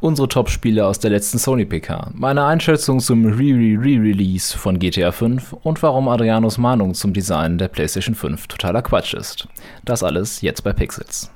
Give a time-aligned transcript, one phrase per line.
[0.00, 5.82] unsere Top-Spiele aus der letzten Sony PK, meine Einschätzung zum Re-Re-Re-Release von GTA 5 und
[5.82, 9.48] warum Adrianos Mahnung zum Design der PlayStation 5 totaler Quatsch ist.
[9.84, 11.30] Das alles jetzt bei Pixels.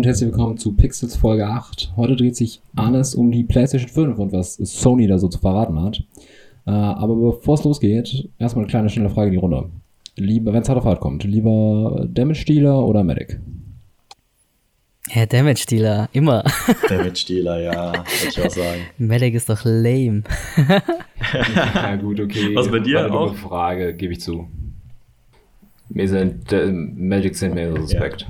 [0.00, 1.92] Und herzlich willkommen zu Pixels Folge 8.
[1.94, 5.78] Heute dreht sich alles um die PlayStation 5 und was Sony da so zu verraten
[5.82, 6.02] hat.
[6.66, 9.68] Äh, aber bevor es losgeht, erstmal eine kleine schnelle Frage in die Runde.
[10.16, 13.40] Lieber, wenn es hart auf hart kommt, lieber Damage Dealer oder Medic?
[15.14, 16.44] Ja, Damage Dealer, immer.
[16.88, 18.80] Damage Dealer, ja, würde ich auch sagen.
[18.96, 20.22] Medic ist doch lame.
[21.54, 22.54] ja, gut, okay.
[22.54, 23.34] Was bei dir War eine auch?
[23.34, 24.48] Frage, gebe ich zu.
[25.90, 28.26] Mir sind äh, Magic sind mir suspekt.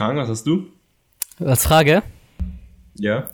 [0.00, 0.64] Kang, was hast du?
[1.44, 2.02] Als Frage,
[2.94, 3.28] Ja.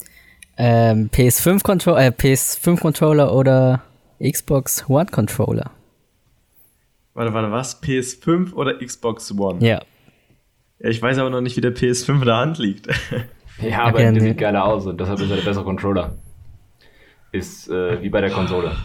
[0.56, 3.82] ähm, PS5 Controller, äh, PS5 Controller oder
[4.20, 5.70] Xbox One Controller?
[7.14, 7.80] Warte, warte, was?
[7.80, 9.64] PS5 oder Xbox One?
[9.64, 9.80] Ja.
[10.80, 12.88] Ja, ich weiß aber noch nicht, wie der PS5 in der Hand liegt.
[13.62, 14.20] Ja, aber Okay, der nee.
[14.20, 16.14] sieht geiler aus und deshalb ist er der bessere Controller.
[17.32, 18.76] Ist äh, wie bei der Konsole.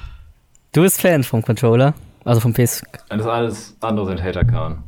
[0.71, 1.93] Du bist Fan vom Controller,
[2.23, 2.81] also vom PS.
[3.09, 4.81] Das alles andere sind Hater-Kahn.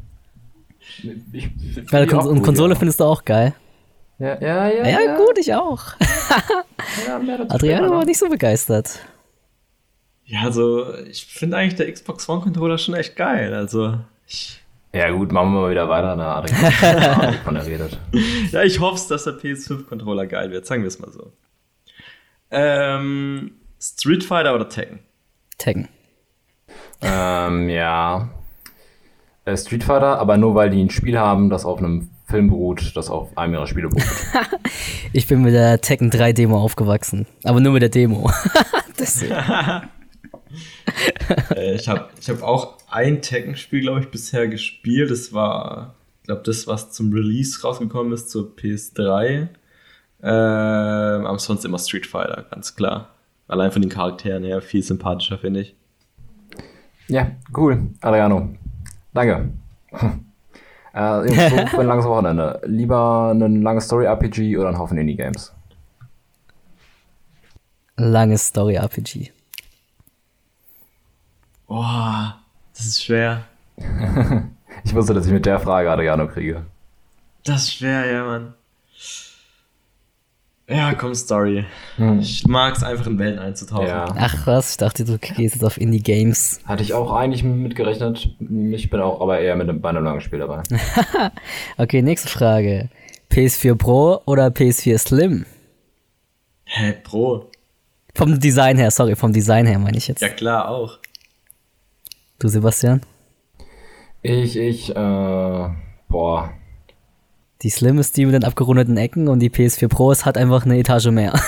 [1.32, 2.80] Ich, find Weil Kon und Konsole ja.
[2.80, 3.54] findest du auch geil.
[4.20, 4.88] Ja, ja, ja.
[5.02, 5.82] Ja, gut, ich auch.
[7.08, 9.00] Ja, Adriano war nicht so begeistert.
[10.26, 13.54] ja, also, ich finde eigentlich der Xbox One Controller schon echt geil.
[13.54, 14.62] Also, ich,
[14.94, 16.16] Ja, gut, machen wir mal wieder weiter.
[16.16, 18.00] Na, Adrian, keine Ahnung, wovon er redet.
[18.52, 21.32] ja, ich hoffe, dass der PS5 Controller geil wird, sagen wir es mal so.
[22.52, 25.00] Ähm, Street Fighter oder Tekken?
[25.58, 25.88] Tekken.
[27.02, 28.30] ähm, ja.
[29.46, 32.96] Äh, Street Fighter, aber nur weil die ein Spiel haben, das auf einem Film beruht,
[32.96, 34.04] das auf einem ihrer Spiele beruht.
[35.16, 37.28] Ich bin mit der Tekken 3 Demo aufgewachsen.
[37.44, 38.32] Aber nur mit der Demo.
[41.56, 45.10] Äh, ich habe ich hab auch ein Tekken-Spiel, glaube ich, bisher gespielt.
[45.10, 49.48] Das war, ich glaube, das, was zum Release rausgekommen ist, zur PS3.
[50.22, 53.10] Ähm, aber sonst immer Street Fighter, ganz klar.
[53.48, 55.76] Allein von den Charakteren her viel sympathischer, finde ich.
[57.08, 57.82] ja, cool.
[58.02, 58.56] Adriano.
[59.14, 59.52] Danke.
[60.94, 62.62] äh, so für ein langes Wochenende.
[62.66, 65.54] Lieber ein langes Story-RPG oder ein Haufen Indie-Games?
[67.98, 69.32] Langes Story-RPG.
[71.68, 72.40] Boah,
[72.76, 73.44] das ist schwer.
[74.86, 76.66] Ich wusste, dass ich mit der Frage Adriano kriege.
[77.46, 78.54] Das ist schwer, ja, Mann.
[80.76, 81.66] Ja, komm, Story.
[81.98, 82.20] Hm.
[82.20, 83.88] Ich mag es einfach in Welten einzutauchen.
[83.88, 84.06] Ja.
[84.18, 86.62] Ach was, ich dachte, du gehst jetzt auf Indie-Games.
[86.66, 88.30] Hatte ich auch eigentlich mit gerechnet.
[88.72, 90.64] Ich bin auch aber eher mit einem, bei einem langen Spiel dabei.
[91.78, 92.90] Okay, nächste Frage.
[93.32, 95.46] PS4 Pro oder PS4 Slim?
[96.66, 97.50] Hä, Pro?
[98.16, 100.22] Vom Design her, sorry, vom Design her meine ich jetzt.
[100.22, 101.00] Ja, klar, auch.
[102.40, 103.02] Du, Sebastian?
[104.22, 105.70] Ich, ich, äh,
[106.10, 106.54] boah.
[107.64, 110.66] Die Slim ist die mit den abgerundeten Ecken und die PS4 Pro ist hat einfach
[110.66, 111.34] eine Etage mehr.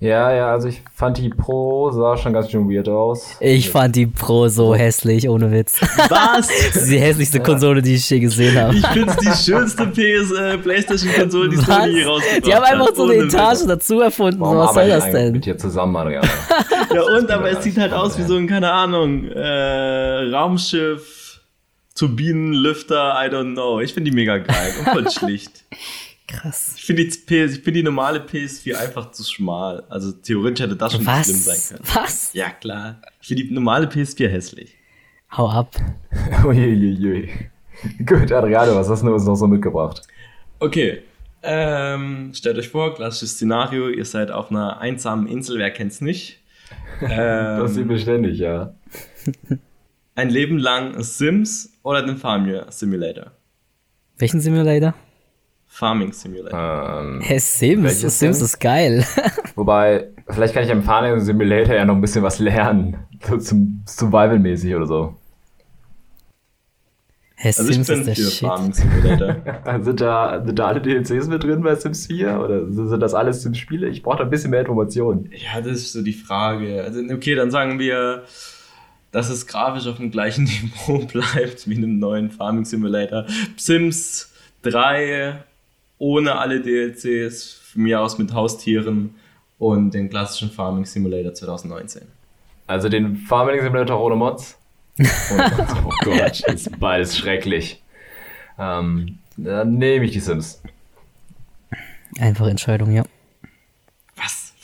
[0.00, 3.36] Ja, ja, also ich fand die Pro sah schon ganz schön weird aus.
[3.38, 5.80] Ich fand die Pro so hässlich, ohne Witz.
[6.08, 6.48] Was?
[6.72, 8.74] Das ist die hässlichste Konsole, die ich je gesehen habe.
[8.74, 12.08] Ich finde es die schönste PS, äh, PlayStation-Konsole, die Sony je Was?
[12.08, 12.96] rausgebracht Die haben einfach hat.
[12.96, 13.66] so eine Ohne Etage Witz.
[13.68, 14.40] dazu erfunden.
[14.40, 15.32] Warum was soll das denn?
[15.34, 15.92] mit dir zusammen?
[16.92, 21.21] Ja, und, aber es sieht halt aus wie so ein, keine Ahnung, äh, Raumschiff,
[22.02, 23.80] Turbinenlüfter, I don't know.
[23.80, 25.64] Ich finde die mega geil und voll schlicht.
[26.26, 26.74] Krass.
[26.76, 29.84] Ich finde die, PS ich find die normale PS4 einfach zu schmal.
[29.88, 31.68] Also theoretisch hätte das schon schlimm sein Was?
[31.68, 31.80] können.
[31.94, 32.32] Was?
[32.34, 33.00] Ja, klar.
[33.20, 34.74] Ich finde die normale PS4 hässlich.
[35.36, 35.76] Hau ab.
[36.44, 37.28] Uiuiui.
[38.04, 40.02] Gut, Adriano, was hast du uns noch so mitgebracht?
[40.58, 41.02] Okay.
[41.44, 46.38] Ähm, stellt euch vor, klassisches Szenario, ihr seid auf einer einsamen Insel, wer kennt's nicht?
[47.00, 48.74] Das sieht Ähm, beständig, ja.
[50.14, 53.32] Ein Leben lang Sims oder den Farming Simulator?
[54.18, 54.94] Welchen Simulator?
[55.66, 57.00] Farming Simulator.
[57.00, 58.00] Ähm, Hey, Sims.
[58.00, 58.44] Sims denn?
[58.44, 59.06] ist geil.
[59.54, 62.96] wobei, vielleicht kann ich am Farming Simulator ja noch ein bisschen was lernen.
[63.26, 65.16] So zum Survival-mäßig oder so.
[67.36, 68.48] Hey, Also ich Sims bin ist der für Shit.
[68.48, 69.36] Farming Simulator.
[69.82, 72.38] Sind da, sind da alle DLCs mit drin bei Sims 4?
[72.38, 73.88] Oder sind sind das alles Sims-Spiele?
[73.88, 75.30] Ich brauche da ein bisschen mehr Informationen.
[75.32, 76.84] ja, das ist so die Frage.
[76.84, 78.24] Also, okay, dann sagen wir,
[79.12, 80.44] dass es grafisch auf dem gleichen
[80.86, 83.26] Niveau bleibt wie in einem neuen Farming Simulator.
[83.56, 84.32] Sims
[84.62, 85.44] 3
[85.98, 89.14] ohne alle DLCs, von mir aus mit Haustieren
[89.58, 92.02] und den klassischen Farming Simulator 2019.
[92.66, 94.58] Also den Farming Simulator ohne Mods?
[94.98, 97.80] Oh Gott, ist beides schrecklich.
[98.58, 100.60] Ähm, Dann nehme ich die Sims.
[102.18, 103.04] Einfache Entscheidung, ja.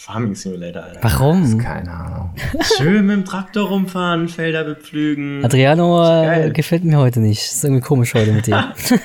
[0.09, 1.01] Farming Simulator, Alter.
[1.03, 1.59] Warum?
[1.59, 2.31] Keine Ahnung.
[2.79, 5.45] Schön mit dem Traktor rumfahren, Felder bepflügen.
[5.45, 7.41] Adriano äh, gefällt mir heute nicht.
[7.41, 8.73] Ist irgendwie komisch heute mit dir.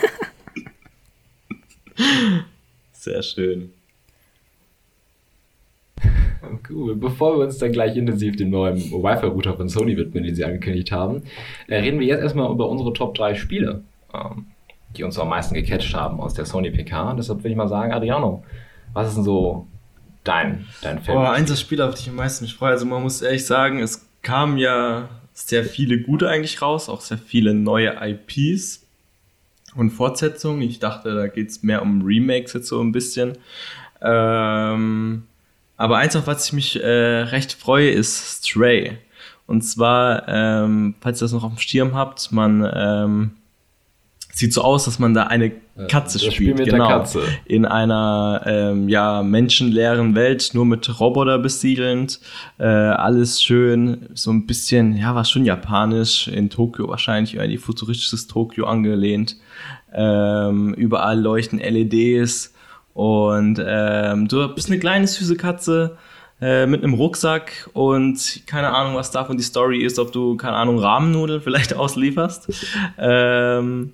[2.94, 3.72] Sehr schön.
[6.70, 6.96] Cool.
[6.96, 10.94] Bevor wir uns dann gleich intensiv dem neuen Wi-Fi-Router von Sony widmen, den sie angekündigt
[10.94, 11.24] haben,
[11.68, 13.84] äh, reden wir jetzt erstmal über unsere Top 3 Spiele,
[14.14, 14.46] ähm,
[14.96, 17.16] die uns am meisten gecatcht haben aus der Sony PK.
[17.16, 18.46] Deshalb würde ich mal sagen, Adriano,
[18.94, 19.68] was ist denn so
[20.24, 21.18] dein, dein Film?
[21.18, 22.72] Boah, eins der Spiele, auf die ich am meisten mich freue.
[22.72, 27.18] Also man muss ehrlich sagen, es kamen ja sehr viele gute eigentlich raus, auch sehr
[27.18, 28.86] viele neue IPs
[29.76, 30.62] und Fortsetzungen.
[30.62, 33.34] Ich dachte, da geht es mehr um Remakes jetzt so ein bisschen.
[34.02, 35.24] Ähm,
[35.78, 38.98] aber eins, auf was ich mich äh, recht freue, ist Stray.
[39.48, 43.32] Und zwar, ähm, falls ihr das noch auf dem Schirm habt, man ähm,
[44.34, 45.52] sieht so aus, dass man da eine
[45.88, 46.60] Katze das Spiel spielt.
[46.60, 46.88] der genau.
[46.88, 47.22] Katze.
[47.46, 52.20] In einer ähm, ja, menschenleeren Welt, nur mit Roboter besiedelnd.
[52.58, 58.28] Äh, alles schön, so ein bisschen, ja, war schon japanisch, in Tokio wahrscheinlich, irgendwie futuristisches
[58.28, 59.38] Tokio angelehnt.
[59.94, 62.54] Ähm, überall leuchten LEDs
[62.94, 65.98] und ähm, du bist eine kleine süße Katze
[66.42, 70.58] äh, mit einem Rucksack und keine Ahnung, was davon die Story ist, ob du, keine
[70.58, 72.50] Ahnung, Rahmennudeln vielleicht auslieferst.
[72.98, 73.94] Ähm,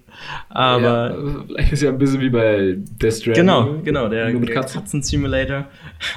[0.49, 3.45] aber ja, vielleicht ist ja ein bisschen wie bei Death Stranding.
[3.45, 4.81] Genau, genau, der, der Katzen.
[4.81, 5.65] Katzen-Simulator,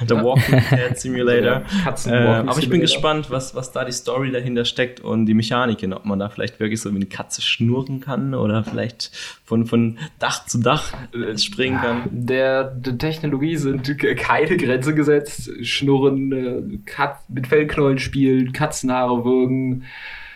[0.09, 1.63] der Walking Cat Simulator.
[1.83, 2.81] Katzen- äh, aber ich bin Simulator.
[2.81, 6.59] gespannt, was, was da die Story dahinter steckt und die Mechaniken, ob man da vielleicht
[6.59, 9.11] wirklich so wie eine Katze schnurren kann oder vielleicht
[9.45, 12.01] von, von Dach zu Dach äh, springen kann.
[12.11, 15.49] Der, der Technologie sind keine Grenze gesetzt.
[15.61, 19.83] Schnurren, äh, Kat mit Fellknollen spielen, Katzenhaare würgen.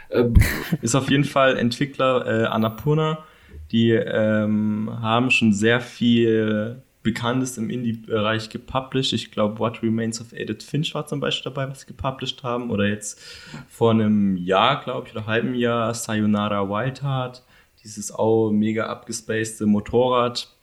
[0.10, 0.26] Äh,
[0.82, 3.20] Ist auf jeden Fall Entwickler äh, Annapurna.
[3.72, 9.14] Die ähm, haben schon sehr viel Bekanntes im Indie-Bereich gepublished.
[9.14, 12.70] Ich glaube, What Remains of Edith Finch war zum Beispiel dabei, was sie gepublished haben.
[12.70, 13.20] Oder jetzt
[13.70, 17.44] vor einem Jahr, glaube ich, oder halben Jahr Sayonara Wild Heart.
[17.84, 20.54] Dieses auch mega abgespacede Motorrad.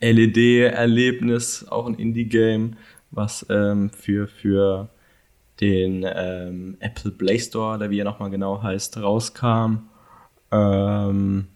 [0.00, 2.76] LED-Erlebnis, auch ein Indie-Game,
[3.10, 4.88] was ähm, für, für
[5.60, 9.88] den ähm, Apple Play Store, der wie er nochmal genau heißt, rauskam.
[10.50, 11.46] Ähm,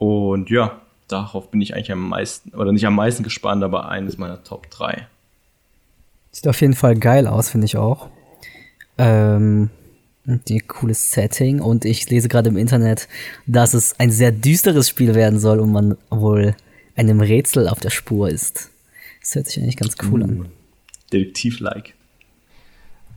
[0.00, 4.16] und ja, darauf bin ich eigentlich am meisten, oder nicht am meisten gespannt, aber eines
[4.16, 5.06] meiner Top 3.
[6.30, 8.08] Sieht auf jeden Fall geil aus, finde ich auch.
[8.96, 9.68] Ähm,
[10.24, 13.08] die cooles Setting und ich lese gerade im Internet,
[13.46, 16.56] dass es ein sehr düsteres Spiel werden soll und man wohl
[16.96, 18.70] einem Rätsel auf der Spur ist.
[19.20, 20.48] Das hört sich eigentlich ganz cool an.
[21.12, 21.92] Detektiv-like.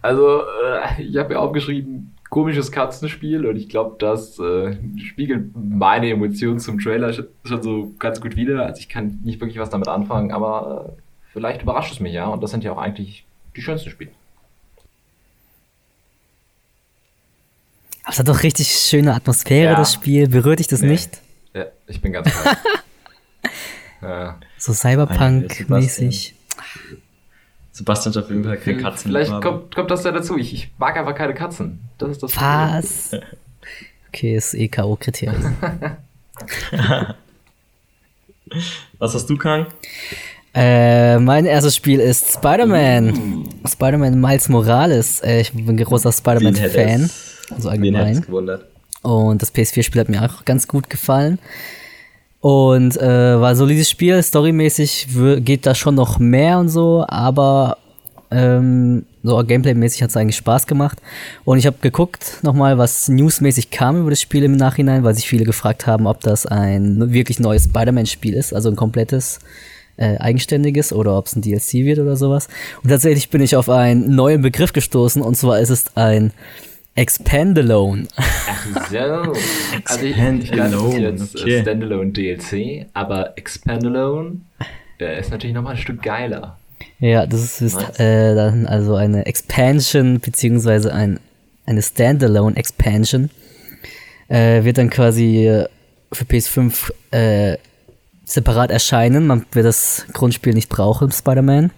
[0.02, 6.10] Also, äh, ich habe ja aufgeschrieben, komisches Katzenspiel und ich glaube, das äh, spiegelt meine
[6.10, 8.66] Emotionen zum Trailer sch- schon so ganz gut wider.
[8.66, 11.02] Also ich kann nicht wirklich was damit anfangen, aber äh,
[11.32, 13.26] vielleicht überrascht es mich ja und das sind ja auch eigentlich
[13.56, 14.10] die schönsten Spiele.
[18.04, 19.78] Aber es hat doch richtig schöne Atmosphäre, Ja.
[19.78, 20.28] das Spiel.
[20.28, 20.90] Berührt dich das Nee.
[20.90, 21.22] nicht?
[21.54, 22.30] Ja, ich bin ganz
[24.02, 24.40] ja.
[24.58, 26.34] So Cyberpunk-mäßig.
[27.74, 29.10] Sebastian hat auf jeden Fall keine Katzen.
[29.10, 30.38] Vielleicht kommt, kommt das ja dazu.
[30.38, 31.80] Ich, ich mag einfach keine Katzen.
[31.98, 32.78] Das ist das Problem.
[32.78, 33.12] Was?
[34.10, 35.54] Okay, ist eh K.O.-Kriterium.
[39.00, 39.66] Was hast du, Kang?
[40.54, 43.50] Äh, mein erstes Spiel ist Spider-Man.
[43.68, 45.20] Spider-Man Miles Morales.
[45.22, 47.10] Äh, ich bin ein großer Spider-Man-Fan.
[47.56, 48.24] Also allgemein.
[49.02, 51.40] Und das PS4-Spiel hat mir auch ganz gut gefallen.
[52.44, 55.08] Und äh, war solides Spiel, storymäßig
[55.46, 57.78] geht da schon noch mehr und so, aber
[58.32, 61.02] ähm, so Gameplay-mäßig hat es eigentlich Spaß gemacht.
[61.46, 65.26] Und ich habe geguckt nochmal, was newsmäßig kam über das Spiel im Nachhinein, weil sich
[65.26, 69.40] viele gefragt haben, ob das ein wirklich neues Spider-Man-Spiel ist, also ein komplettes
[69.96, 72.50] äh, eigenständiges oder ob es ein DLC wird oder sowas.
[72.84, 76.34] Und tatsächlich bin ich auf einen neuen Begriff gestoßen und zwar ist es ein
[76.96, 78.08] Expandalone.
[78.90, 78.98] So.
[79.86, 81.56] Also ich, ich ist jetzt okay.
[81.56, 84.42] äh, Standalone DLC, aber Expandalone
[85.00, 86.58] der ist natürlich nochmal ein Stück geiler.
[87.00, 88.00] Ja, das ist Nice.
[88.00, 91.20] äh, dann also eine Expansion beziehungsweise ein,
[91.66, 93.30] eine Standalone Expansion.
[94.30, 95.68] Äh, wird dann quasi äh,
[96.12, 97.58] für PS5 äh,
[98.24, 99.28] separat erscheinen.
[99.28, 101.72] Man wird das Grundspiel nicht brauchen, Spider-Man.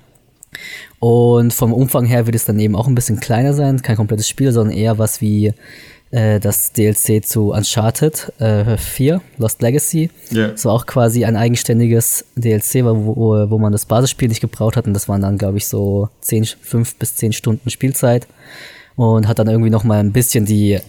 [0.99, 3.81] Und vom Umfang her wird es dann eben auch ein bisschen kleiner sein.
[3.81, 5.53] Kein komplettes Spiel, sondern eher was wie
[6.11, 10.09] äh, das DLC zu Uncharted äh, 4, Lost Legacy.
[10.31, 10.49] Ja.
[10.49, 14.77] Das war auch quasi ein eigenständiges DLC, wo, wo, wo man das Basisspiel nicht gebraucht
[14.77, 14.87] hat.
[14.87, 18.27] Und das waren dann, glaube ich, so 10, 5 bis 10 Stunden Spielzeit.
[18.95, 20.79] Und hat dann irgendwie noch mal ein bisschen die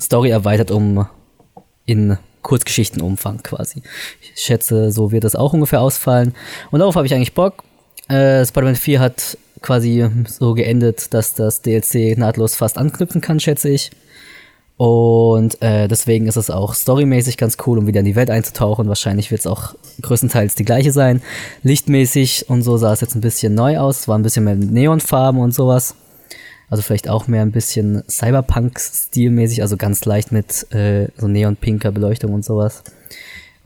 [0.00, 1.06] Story erweitert um
[1.84, 3.82] in Kurzgeschichtenumfang quasi.
[4.20, 6.32] Ich schätze, so wird das auch ungefähr ausfallen.
[6.70, 7.64] Und darauf habe ich eigentlich Bock.
[8.08, 13.68] Äh, Spider-Man 4 hat quasi so geendet, dass das DLC nahtlos fast anknüpfen kann, schätze
[13.68, 13.90] ich.
[14.76, 18.88] Und äh, deswegen ist es auch storymäßig ganz cool, um wieder in die Welt einzutauchen.
[18.88, 21.22] Wahrscheinlich wird es auch größtenteils die gleiche sein.
[21.62, 24.06] Lichtmäßig und so sah es jetzt ein bisschen neu aus.
[24.06, 25.94] War ein bisschen mehr Neonfarben und sowas.
[26.68, 32.34] Also vielleicht auch mehr ein bisschen Cyberpunk-stilmäßig, also ganz leicht mit äh, so neonpinker Beleuchtung
[32.34, 32.82] und sowas.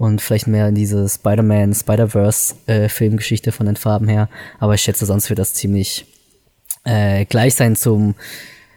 [0.01, 4.31] Und vielleicht mehr in diese Spider-Man, Spider-Verse-Filmgeschichte äh, von den Farben her.
[4.59, 6.07] Aber ich schätze, sonst wird das ziemlich
[6.85, 8.15] äh, gleich sein zum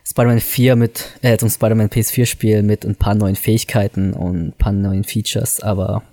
[0.06, 4.74] Spider-Man 4 mit, äh, zum Spider-Man PS4-Spiel mit ein paar neuen Fähigkeiten und ein paar
[4.74, 5.62] neuen Features.
[5.62, 6.03] Aber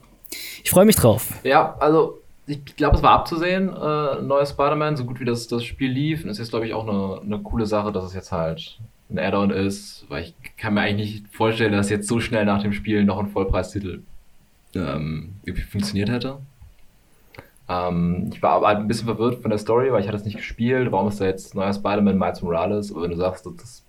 [0.62, 1.40] ich freue mich drauf.
[1.42, 5.64] Ja, also ich glaube, es war abzusehen, äh, neues Spider-Man, so gut wie das, das
[5.64, 6.22] Spiel lief.
[6.22, 8.78] Und es ist, glaube ich, auch eine, eine coole Sache, dass es jetzt halt
[9.10, 12.62] ein Add-on ist, weil ich kann mir eigentlich nicht vorstellen, dass jetzt so schnell nach
[12.62, 14.04] dem Spiel noch ein Vollpreistitel
[14.74, 15.34] ähm,
[15.70, 16.38] funktioniert hätte.
[17.68, 20.24] Ähm, ich war aber halt ein bisschen verwirrt von der Story, weil ich hatte es
[20.24, 20.90] nicht gespielt.
[20.90, 22.90] Warum ist da jetzt neuer Spider-Man Miles Morales?
[22.90, 23.82] Aber wenn du sagst, das,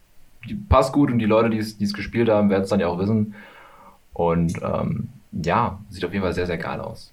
[0.69, 3.35] passt gut und die Leute, die es gespielt haben, werden es dann ja auch wissen.
[4.13, 7.11] Und ähm, ja, sieht auf jeden Fall sehr, sehr geil aus.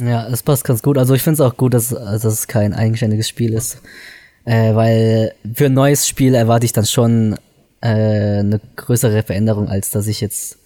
[0.00, 0.96] Ja, das passt ganz gut.
[0.96, 3.82] Also ich finde es auch gut, dass, dass es kein eigenständiges Spiel ist.
[4.44, 7.36] Äh, weil für ein neues Spiel erwarte ich dann schon
[7.80, 10.57] äh, eine größere Veränderung, als dass ich jetzt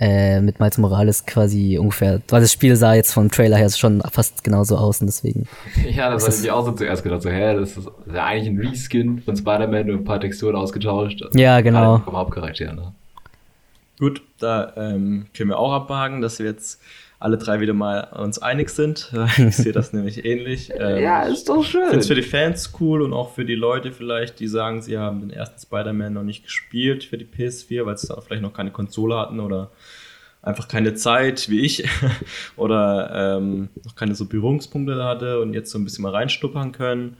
[0.00, 4.02] äh, mit Miles Morales quasi ungefähr, weil das Spiel sah jetzt vom Trailer her schon
[4.10, 5.46] fast genauso aus und deswegen.
[5.90, 8.58] Ja, das hatte ich auch so zuerst gedacht, so, hä, das ist ja eigentlich ein
[8.58, 11.22] Reskin von Spider-Man und ein paar Texturen ausgetauscht.
[11.22, 11.98] Also ja, genau.
[11.98, 12.92] Vom Hauptcharakter, ne?
[13.98, 16.80] Gut, da ähm, können wir auch abhaken, dass wir jetzt
[17.18, 19.12] alle drei wieder mal uns einig sind.
[19.38, 20.70] Ich sehe das nämlich ähnlich.
[20.76, 21.82] Ähm, ja, ist doch schön.
[21.82, 24.82] Ich finde es für die Fans cool und auch für die Leute vielleicht, die sagen,
[24.82, 28.42] sie haben den ersten Spider-Man noch nicht gespielt für die PS4, weil sie da vielleicht
[28.42, 29.70] noch keine Konsole hatten oder
[30.42, 31.88] einfach keine Zeit, wie ich,
[32.56, 37.16] oder ähm, noch keine so Berührungspunkte hatte und jetzt so ein bisschen mal reinstuppern können.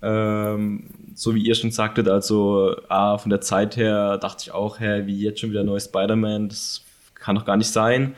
[0.00, 4.78] Ähm, so wie ihr schon sagtet, also ah, von der Zeit her dachte ich auch,
[4.78, 6.82] hä, wie jetzt schon wieder neues Spider-Man, das
[7.16, 8.14] kann doch gar nicht sein.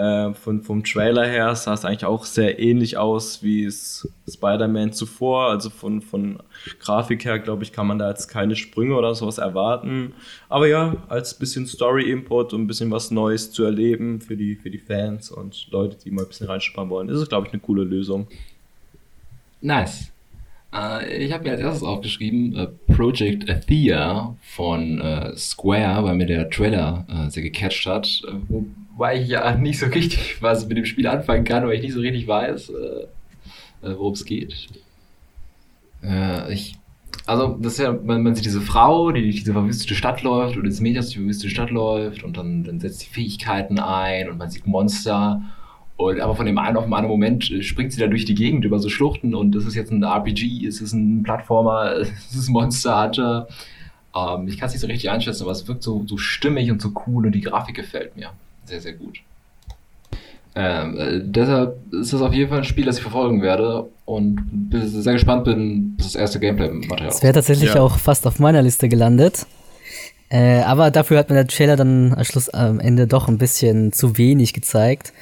[0.00, 5.50] Äh, von, vom Trailer her sah es eigentlich auch sehr ähnlich aus wie Spider-Man zuvor.
[5.50, 6.38] Also von, von
[6.78, 10.14] Grafik her, glaube ich, kann man da jetzt keine Sprünge oder sowas erwarten.
[10.48, 14.70] Aber ja, als bisschen Story-Input und ein bisschen was Neues zu erleben für die, für
[14.70, 17.60] die Fans und Leute, die mal ein bisschen reinsparen wollen, ist es, glaube ich, eine
[17.60, 18.26] coole Lösung.
[19.60, 20.10] Nice.
[20.72, 26.26] Äh, ich habe mir als erstes aufgeschrieben äh, Project Athea von äh, Square, weil mir
[26.26, 28.22] der Trailer sehr gecatcht hat.
[29.00, 31.82] Wo weil ich ja nicht so richtig was mit dem Spiel anfangen kann, weil ich
[31.82, 34.68] nicht so richtig weiß, äh, äh worum es geht.
[36.02, 36.76] Äh, ich,
[37.24, 40.68] also, das ja, man, man, sieht diese Frau, die durch diese verwüstete Stadt läuft, oder
[40.68, 44.28] das Mädchen, das durch die verwüstete Stadt läuft, und dann, dann setzt sie Fähigkeiten ein,
[44.28, 45.40] und man sieht Monster.
[45.96, 48.34] Und aber von dem einen auf den anderen Moment äh, springt sie da durch die
[48.34, 52.34] Gegend über so Schluchten und das ist jetzt ein RPG, es ist ein Plattformer, es
[52.34, 53.48] ist Monster Hunter.
[54.14, 56.82] Ähm, ich kann es nicht so richtig einschätzen, aber es wirkt so, so stimmig und
[56.82, 58.30] so cool und die Grafik gefällt mir
[58.70, 59.18] sehr, sehr gut.
[60.54, 64.70] Ähm, äh, deshalb ist das auf jeden Fall ein Spiel, das ich verfolgen werde und
[64.72, 67.80] sehr gespannt bin, bis das erste Gameplay-Material Das wäre tatsächlich ja.
[67.80, 69.46] auch fast auf meiner Liste gelandet.
[70.28, 73.92] Äh, aber dafür hat mir der Trailer dann am Schluss am Ende doch ein bisschen
[73.92, 75.12] zu wenig gezeigt.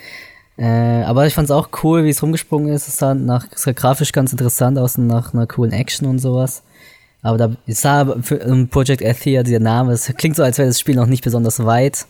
[0.57, 2.89] Äh, aber ich fand es auch cool, wie es rumgesprungen ist.
[2.89, 6.19] Es sah, nach, es sah grafisch ganz interessant aus und nach einer coolen Action und
[6.19, 6.63] sowas.
[7.23, 10.81] Aber da sah für um Project Athea dieser Name, es klingt so, als wäre das
[10.81, 12.07] Spiel noch nicht besonders weit.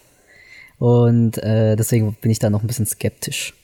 [0.78, 3.54] Und äh, deswegen bin ich da noch ein bisschen skeptisch.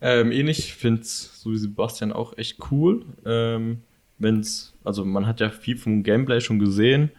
[0.00, 3.04] Ähm, ähnlich finde es, so wie Sebastian, auch echt cool.
[3.24, 3.82] Ähm,
[4.18, 7.10] wenn's, also man hat ja viel vom Gameplay schon gesehen.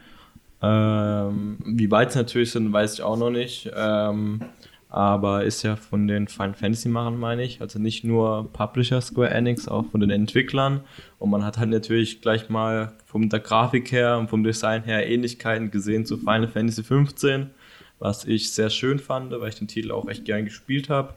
[0.62, 3.72] Ähm, wie weit es natürlich sind, weiß ich auch noch nicht.
[3.76, 4.42] Ähm,
[4.90, 7.62] aber ist ja von den Final Fantasy machen, meine ich.
[7.62, 10.82] Also nicht nur Publisher Square Enix, auch von den Entwicklern.
[11.20, 15.08] Und man hat halt natürlich gleich mal von der Grafik her und vom Design her
[15.08, 17.52] Ähnlichkeiten gesehen zu Final Fantasy 15
[18.00, 21.14] was ich sehr schön fand, weil ich den Titel auch echt gern gespielt habe.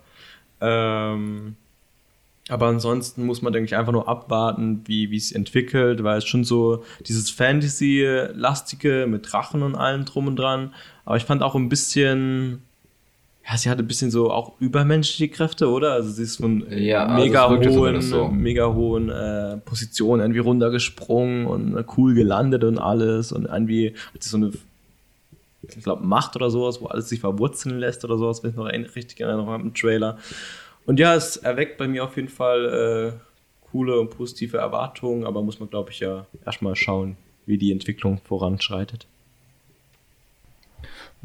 [0.60, 1.56] Ähm,
[2.48, 6.44] aber ansonsten muss man, denke ich, einfach nur abwarten, wie es entwickelt, weil es schon
[6.44, 10.74] so dieses Fantasy-lastige mit Drachen und allem drum und dran.
[11.04, 12.62] Aber ich fand auch ein bisschen,
[13.48, 15.92] ja, sie hatte ein bisschen so auch übermenschliche Kräfte, oder?
[15.92, 18.28] Also sie ist von ja, also mega hohen, so.
[18.28, 24.28] mega hohen äh, Positionen irgendwie runtergesprungen und cool gelandet und alles und irgendwie hat sie
[24.28, 24.50] so eine
[25.62, 28.66] ich glaube, Macht oder sowas, wo alles sich verwurzeln lässt oder sowas, wenn ich noch
[28.66, 30.18] richtig erinnere habe im Trailer.
[30.86, 35.42] Und ja, es erweckt bei mir auf jeden Fall äh, coole und positive Erwartungen, aber
[35.42, 37.16] muss man, glaube ich, ja erstmal schauen,
[37.46, 39.06] wie die Entwicklung voranschreitet.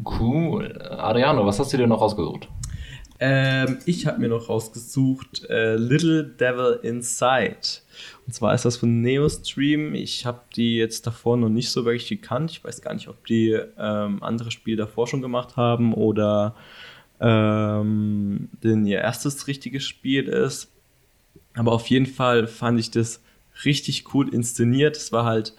[0.03, 0.79] Cool.
[0.81, 2.47] Adriano, was hast du dir noch rausgesucht?
[3.19, 7.81] Ähm, ich habe mir noch rausgesucht äh, Little Devil Inside.
[8.27, 9.95] Und zwar ist das von Neostream.
[9.95, 12.51] Ich habe die jetzt davor noch nicht so wirklich gekannt.
[12.51, 16.55] Ich weiß gar nicht, ob die ähm, andere Spiele davor schon gemacht haben oder
[17.19, 20.71] ähm, denn ihr erstes richtiges Spiel ist.
[21.55, 23.21] Aber auf jeden Fall fand ich das
[23.65, 24.95] richtig cool inszeniert.
[24.95, 25.55] Es war halt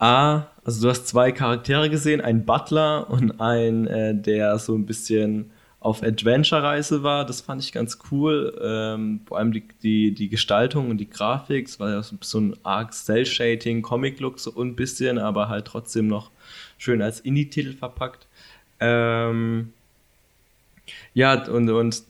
[0.00, 4.86] A, also du hast zwei Charaktere gesehen, ein Butler und ein, äh, der so ein
[4.86, 5.50] bisschen
[5.80, 7.24] auf Adventure-Reise war.
[7.24, 8.58] Das fand ich ganz cool.
[8.62, 11.66] Ähm, vor allem die, die, die Gestaltung und die Grafik.
[11.68, 16.30] Es war ja so, ein arg Cell-Shading, Comic-Look so ein bisschen, aber halt trotzdem noch
[16.78, 18.26] schön als Indie-Titel verpackt.
[18.80, 19.72] Ähm,
[21.14, 22.02] ja, und, und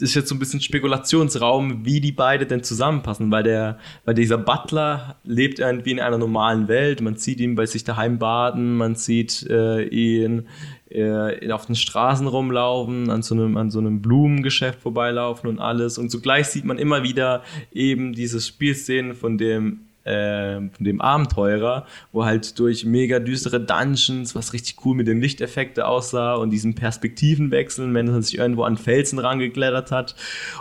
[0.00, 4.38] ist jetzt so ein bisschen Spekulationsraum, wie die beide denn zusammenpassen, weil der, weil dieser
[4.38, 7.00] Butler lebt irgendwie in einer normalen Welt.
[7.00, 10.48] Man sieht ihn bei sich daheim baden, man sieht äh, ihn
[10.88, 15.98] äh, auf den Straßen rumlaufen, an so, einem, an so einem Blumengeschäft vorbeilaufen und alles.
[15.98, 21.86] Und zugleich sieht man immer wieder eben diese Spielszenen von dem äh, von dem Abenteurer,
[22.12, 26.74] wo halt durch mega düstere Dungeons, was richtig cool mit den Lichteffekten aussah und diesen
[26.74, 30.14] Perspektivenwechseln, wenn man sich irgendwo an Felsen rangeklettert hat.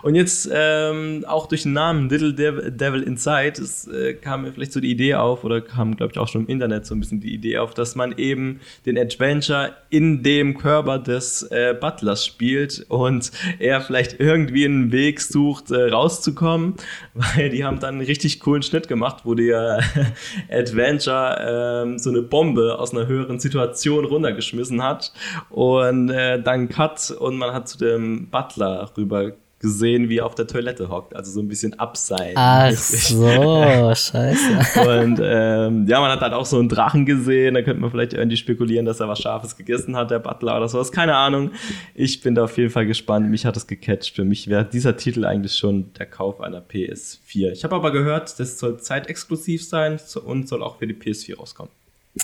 [0.03, 4.74] Und jetzt ähm, auch durch den Namen Little Devil Inside, es äh, kam mir vielleicht
[4.74, 7.19] so die Idee auf, oder kam, glaube ich, auch schon im Internet so ein bisschen
[7.19, 12.86] die Idee auf, dass man eben den Adventure in dem Körper des äh, Butlers spielt
[12.89, 16.75] und er vielleicht irgendwie einen Weg sucht, äh, rauszukommen,
[17.13, 19.79] weil die haben dann einen richtig coolen Schnitt gemacht, wo wo der
[20.51, 25.13] Adventure ähm, so eine Bombe aus einer höheren Situation runtergeschmissen hat
[25.50, 29.31] und äh, dann Cut und man hat zu dem Butler rüber
[29.62, 32.34] gesehen, wie er auf der Toilette hockt, also so ein bisschen abseilen.
[32.36, 34.82] Ach so, scheiße.
[34.82, 38.13] Und ähm, ja, man hat halt auch so einen Drachen gesehen, da könnte man vielleicht
[38.13, 41.51] irgendwie spekulieren, dass er was Scharfes gegessen hat, der Butler oder sowas, keine Ahnung.
[41.94, 44.15] Ich bin da auf jeden Fall gespannt, mich hat es gecatcht.
[44.15, 47.51] Für mich wäre dieser Titel eigentlich schon der Kauf einer PS4.
[47.51, 51.71] Ich habe aber gehört, das soll zeitexklusiv sein und soll auch für die PS4 rauskommen.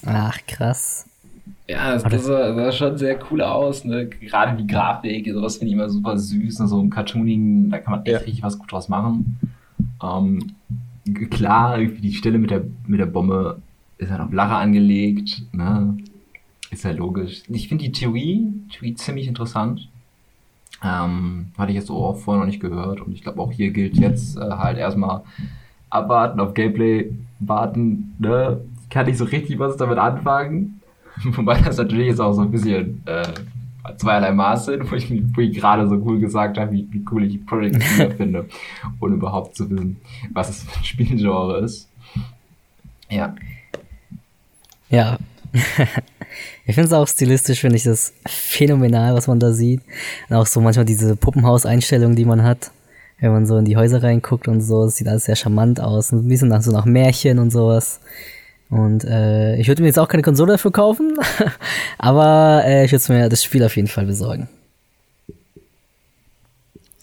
[0.06, 1.06] Ach, krass.
[1.68, 3.84] Ja, das, das, sah, sah schon sehr cool aus.
[3.84, 4.08] Ne?
[4.08, 6.60] Gerade die Grafik, sowas finde ich immer super süß.
[6.60, 6.68] Ne?
[6.68, 8.18] So ein Cartooning, da kann man echt ja.
[8.20, 9.38] richtig was gut draus machen.
[10.02, 10.52] Ähm,
[11.30, 13.62] klar, die Stelle mit der, mit der Bombe
[13.98, 15.44] ist halt auf Lache angelegt.
[15.52, 15.98] Ne?
[16.70, 17.44] Ist ja logisch.
[17.48, 19.90] Ich finde die Theorie, Theorie ziemlich interessant.
[20.84, 23.02] Ähm, hatte ich jetzt so auch vorher noch nicht gehört.
[23.02, 25.22] Und ich glaube, auch hier gilt jetzt äh, halt erstmal
[25.90, 28.16] abwarten, auf Gameplay warten.
[28.20, 28.62] Ne?
[28.84, 30.77] Ich kann nicht so richtig was damit anfangen.
[31.36, 33.24] Wobei das natürlich jetzt auch so ein bisschen äh,
[33.98, 37.24] zweierlei Maß sind, wo ich, wo ich gerade so cool gesagt habe, wie, wie cool
[37.26, 37.84] ich Project
[38.18, 38.48] finde,
[39.00, 39.98] ohne überhaupt zu wissen,
[40.34, 41.88] was es für ein Spielgenre ist.
[43.10, 43.36] Ja.
[44.90, 45.18] Ja.
[46.66, 49.82] ich finde es auch stilistisch, finde ich das phänomenal, was man da sieht.
[50.30, 52.72] Und auch so manchmal diese Puppenhaus-Einstellung, die man hat,
[53.20, 54.86] wenn man so in die Häuser reinguckt und so.
[54.86, 56.12] Das sieht alles sehr charmant aus.
[56.12, 58.00] Ein bisschen nach, so nach Märchen und sowas.
[58.70, 61.18] Und äh, ich würde mir jetzt auch keine Konsole dafür kaufen,
[61.98, 64.50] aber äh, ich würde mir das Spiel auf jeden Fall besorgen.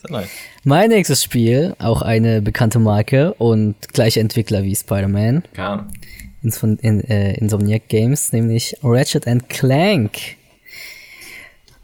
[0.08, 0.28] Nice.
[0.64, 5.44] Mein nächstes Spiel, auch eine bekannte Marke und gleiche Entwickler wie Spider-Man.
[5.56, 5.86] Ja.
[6.42, 10.36] In, in, äh, Insomniac Games, nämlich Ratchet and Clank.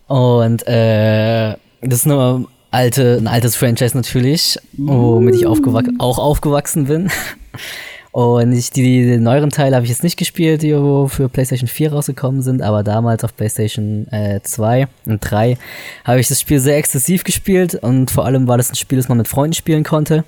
[0.07, 6.87] Und äh, das ist nur alte, ein altes Franchise natürlich, womit ich aufgewac auch aufgewachsen
[6.87, 7.11] bin.
[8.13, 10.71] Und ich, die, die neueren Teile habe ich jetzt nicht gespielt, die
[11.09, 15.57] für PlayStation 4 rausgekommen sind, aber damals auf PlayStation äh, 2 und 3
[16.05, 19.09] habe ich das Spiel sehr exzessiv gespielt und vor allem war das ein Spiel, das
[19.09, 20.25] man mit Freunden spielen konnte.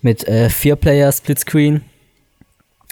[0.00, 1.82] Mit äh, Vier-Player Splitscreen.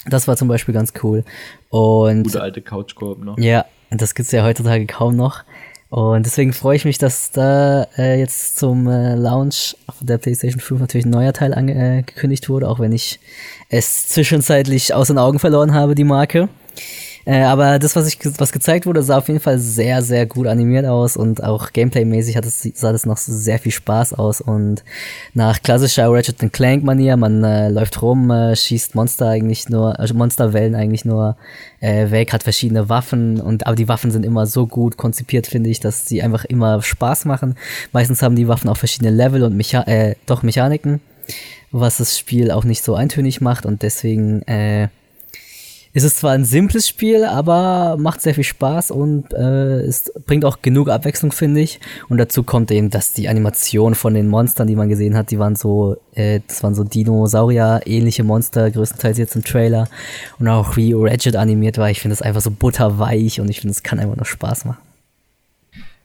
[0.06, 1.24] Das war zum Beispiel ganz cool.
[1.68, 3.36] Und Gute alte Couch-Koop noch.
[3.36, 5.42] Ja, das gibt's ja heutzutage kaum noch.
[5.90, 10.80] Und deswegen freue ich mich, dass da äh, jetzt zum äh, Launch der PlayStation 5
[10.80, 13.18] natürlich ein neuer Teil angekündigt wurde, auch wenn ich
[13.70, 16.48] es zwischenzeitlich aus den Augen verloren habe, die Marke.
[17.30, 20.48] Äh, aber das, was ich was gezeigt wurde, sah auf jeden Fall sehr, sehr gut
[20.48, 24.82] animiert aus und auch Gameplay-mäßig hat es, sah das noch sehr viel Spaß aus und
[25.32, 30.74] nach klassischer Ratchet Clank-Manier, man äh, läuft rum, äh, schießt Monster eigentlich nur, also Monsterwellen
[30.74, 31.36] eigentlich nur
[31.78, 35.70] äh, weg, hat verschiedene Waffen und aber die Waffen sind immer so gut konzipiert, finde
[35.70, 37.54] ich, dass sie einfach immer Spaß machen.
[37.92, 41.00] Meistens haben die Waffen auch verschiedene Level und Mecha äh, doch Mechaniken,
[41.70, 44.88] was das Spiel auch nicht so eintönig macht und deswegen äh,
[45.92, 50.44] ist es zwar ein simples Spiel, aber macht sehr viel Spaß und äh, es bringt
[50.44, 51.80] auch genug Abwechslung, finde ich.
[52.08, 55.40] Und dazu kommt eben, dass die Animation von den Monstern, die man gesehen hat, die
[55.40, 59.88] waren so, äh, das waren so Dinosaurier-ähnliche Monster, größtenteils jetzt im Trailer.
[60.38, 63.72] Und auch wie Ratchet animiert war, ich finde es einfach so butterweich und ich finde,
[63.72, 64.78] es kann einfach nur Spaß machen.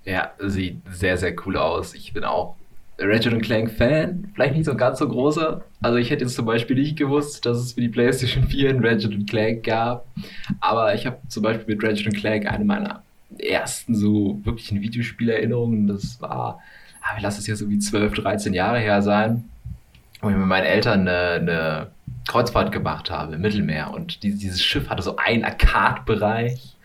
[0.04, 1.94] Ja, sieht sehr, sehr cool aus.
[1.94, 2.56] Ich bin auch
[2.98, 5.64] Ratchet Clank Fan, vielleicht nicht so ganz so großer.
[5.82, 8.86] Also ich hätte jetzt zum Beispiel nicht gewusst, dass es für die PlayStation 4 ein
[8.86, 10.08] Ratchet Clank gab.
[10.62, 13.04] Aber ich habe zum Beispiel mit Ratchet Clank eine meiner
[13.38, 15.88] ersten so wirklichen Videospielerinnerungen.
[15.88, 16.62] Das war,
[17.02, 19.44] ah, lass es ja so wie 12, 13 Jahre her sein,
[20.22, 21.88] wo ich mit meinen Eltern eine, eine
[22.28, 23.92] Kreuzfahrt gemacht habe im Mittelmeer.
[23.94, 26.76] Und dieses Schiff hatte so einen Arcade-Bereich.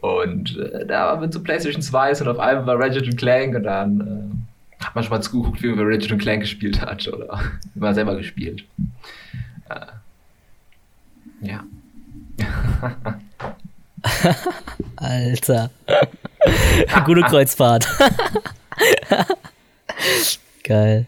[0.00, 3.64] Und äh, da war mit so PlayStation 2 und auf einmal war Ratchet Clank und
[3.64, 4.41] dann
[4.84, 7.40] hat man schon mal zugeguckt, wie man Ratchet Clank gespielt hat oder
[7.74, 8.64] immer selber gespielt.
[9.68, 9.86] Äh,
[11.40, 11.64] ja.
[14.96, 15.70] Alter.
[17.04, 17.86] Gute Kreuzfahrt.
[20.64, 21.06] Geil.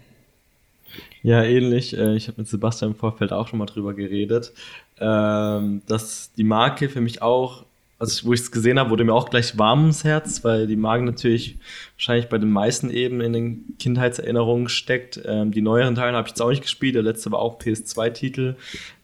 [1.23, 1.97] Ja, ähnlich.
[1.97, 4.53] Äh, ich habe mit Sebastian im Vorfeld auch schon mal drüber geredet,
[5.01, 7.64] ähm, dass die Marke für mich auch
[7.99, 10.77] also wo ich es gesehen habe, wurde mir auch gleich warm ums Herz, weil die
[10.77, 11.59] Magen natürlich
[11.97, 15.21] wahrscheinlich bei den meisten eben in den Kindheitserinnerungen steckt.
[15.25, 18.57] Ähm, die neueren Teile habe ich jetzt auch nicht gespielt, der letzte war auch PS2-Titel.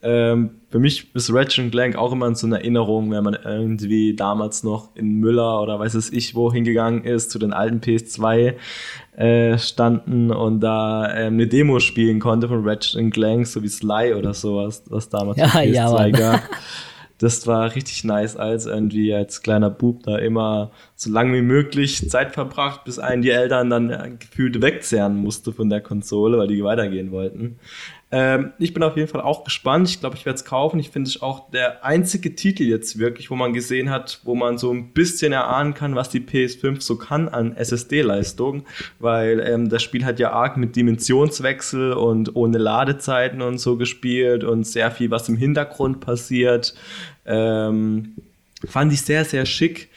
[0.02, 4.64] Ähm, für mich ist Ratchet Clank auch immer so eine Erinnerung, wenn man irgendwie damals
[4.64, 8.54] noch in Müller oder weiß es ich wo hingegangen ist, zu den alten PS2
[9.16, 14.14] äh, standen und da ähm, eine Demo spielen konnte von Ratchet Clank, so wie Sly
[14.14, 16.42] oder sowas, was damals ja, PS2 ja, gab.
[17.20, 22.08] das war richtig nice, als irgendwie als kleiner Bub da immer so lange wie möglich
[22.08, 26.64] Zeit verbracht, bis einen die Eltern dann gefühlt wegzehren musste von der Konsole, weil die
[26.64, 27.58] weitergehen wollten.
[28.12, 29.88] Ähm, ich bin auf jeden Fall auch gespannt.
[29.88, 30.80] Ich glaube, ich werde es kaufen.
[30.80, 34.58] Ich finde es auch der einzige Titel jetzt wirklich, wo man gesehen hat, wo man
[34.58, 38.64] so ein bisschen erahnen kann, was die PS5 so kann an SSD-Leistung,
[38.98, 44.42] weil ähm, das Spiel hat ja arg mit Dimensionswechsel und ohne Ladezeiten und so gespielt
[44.42, 46.74] und sehr viel, was im Hintergrund passiert.
[47.26, 48.16] Ähm,
[48.66, 49.88] fand ich sehr, sehr schick.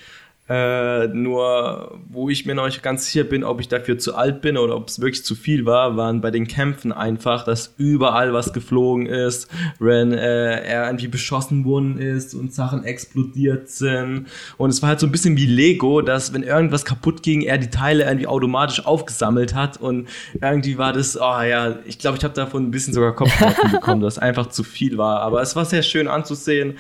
[0.50, 4.42] Äh, nur, wo ich mir noch nicht ganz sicher bin, ob ich dafür zu alt
[4.42, 8.34] bin oder ob es wirklich zu viel war, waren bei den Kämpfen einfach, dass überall
[8.34, 9.48] was geflogen ist,
[9.80, 14.28] wenn äh, er irgendwie beschossen worden ist und Sachen explodiert sind.
[14.58, 17.58] Und es war halt so ein bisschen wie Lego, dass wenn irgendwas kaputt ging, er
[17.58, 20.10] die Teile irgendwie automatisch aufgesammelt hat und
[20.42, 24.02] irgendwie war das, oh ja, ich glaube, ich habe davon ein bisschen sogar Kopfschmerzen bekommen,
[24.02, 25.22] dass einfach zu viel war.
[25.22, 26.78] Aber es war sehr schön anzusehen.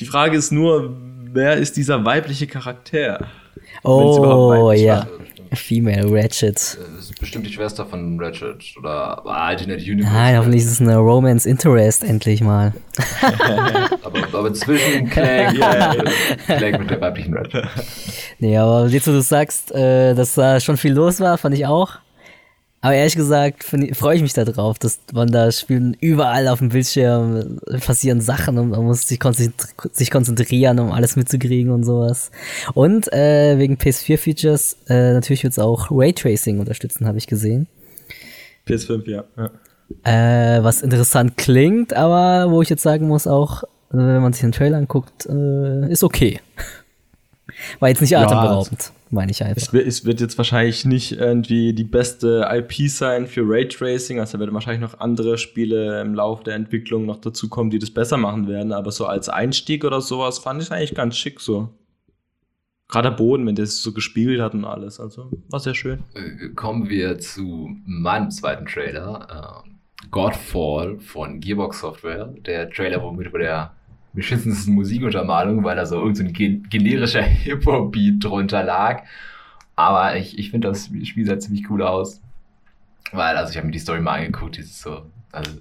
[0.00, 0.96] Die Frage ist nur,
[1.34, 3.26] wer ist dieser weibliche Charakter?
[3.82, 5.06] Oh, ja.
[5.52, 6.56] Female Ratchet.
[6.56, 10.12] Das ist bestimmt die Schwester von Ratchet oder Alternate Universe.
[10.12, 12.72] Nein, hoffentlich ist es eine Romance Interest endlich mal.
[14.02, 15.94] aber, aber zwischen Clank, yeah,
[16.46, 17.66] Clank mit der weiblichen Ratchet.
[18.40, 21.66] Nee, aber jetzt, wo du sagst, äh, dass da schon viel los war, fand ich
[21.66, 21.98] auch.
[22.84, 27.58] Aber ehrlich gesagt freue ich mich darauf, dass man da spielen überall auf dem Bildschirm
[27.80, 32.30] passieren Sachen und man muss sich, konzentrieren, um alles mitzukriegen und sowas.
[32.74, 37.68] Und äh, wegen PS4-Features äh, natürlich wird es auch Raytracing unterstützen, habe ich gesehen.
[38.68, 39.24] PS5, ja.
[39.38, 40.58] ja.
[40.58, 44.52] Äh, was interessant klingt, aber wo ich jetzt sagen muss, auch wenn man sich den
[44.52, 46.38] Trailer anguckt, äh, ist okay.
[47.78, 48.82] War jetzt nicht atemberaubend.
[48.82, 49.60] Ja, meine ich einfach.
[49.60, 54.34] Es wird, es wird, jetzt wahrscheinlich nicht irgendwie die beste IP sein für Raytracing, also
[54.34, 57.90] da werden wahrscheinlich noch andere Spiele im Laufe der Entwicklung noch dazu kommen, die das
[57.90, 61.68] besser machen werden, aber so als Einstieg oder sowas fand ich eigentlich ganz schick so.
[62.88, 66.02] Gerade der Boden, wenn der so gespiegelt hat und alles, also war sehr schön.
[66.14, 73.32] Äh, kommen wir zu meinem zweiten Trailer, äh, Godfall von Gearbox Software, der Trailer, womit
[73.32, 73.74] wir der
[74.14, 79.02] beschissensten Musikuntermalung, weil da so irgendein so generischer Hip-Hop-Beat drunter lag.
[79.76, 82.20] Aber ich, ich finde das Spiel sah ziemlich cool aus.
[83.12, 85.52] Weil, also ich habe mir die Story mal angeguckt, dieses so, also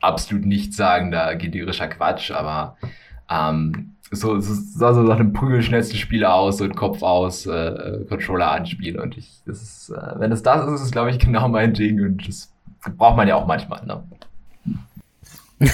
[0.00, 2.76] absolut nichtssagender generischer Quatsch, aber
[3.30, 8.04] ähm, so, so sah so nach einem prügelschnellsten Spiel aus, so ein Kopf aus, äh,
[8.08, 11.18] Controller anspielen und ich, das ist, äh, wenn es das ist, ist es glaube ich
[11.24, 12.52] genau mein Ding und das
[12.96, 14.02] braucht man ja auch manchmal, ne?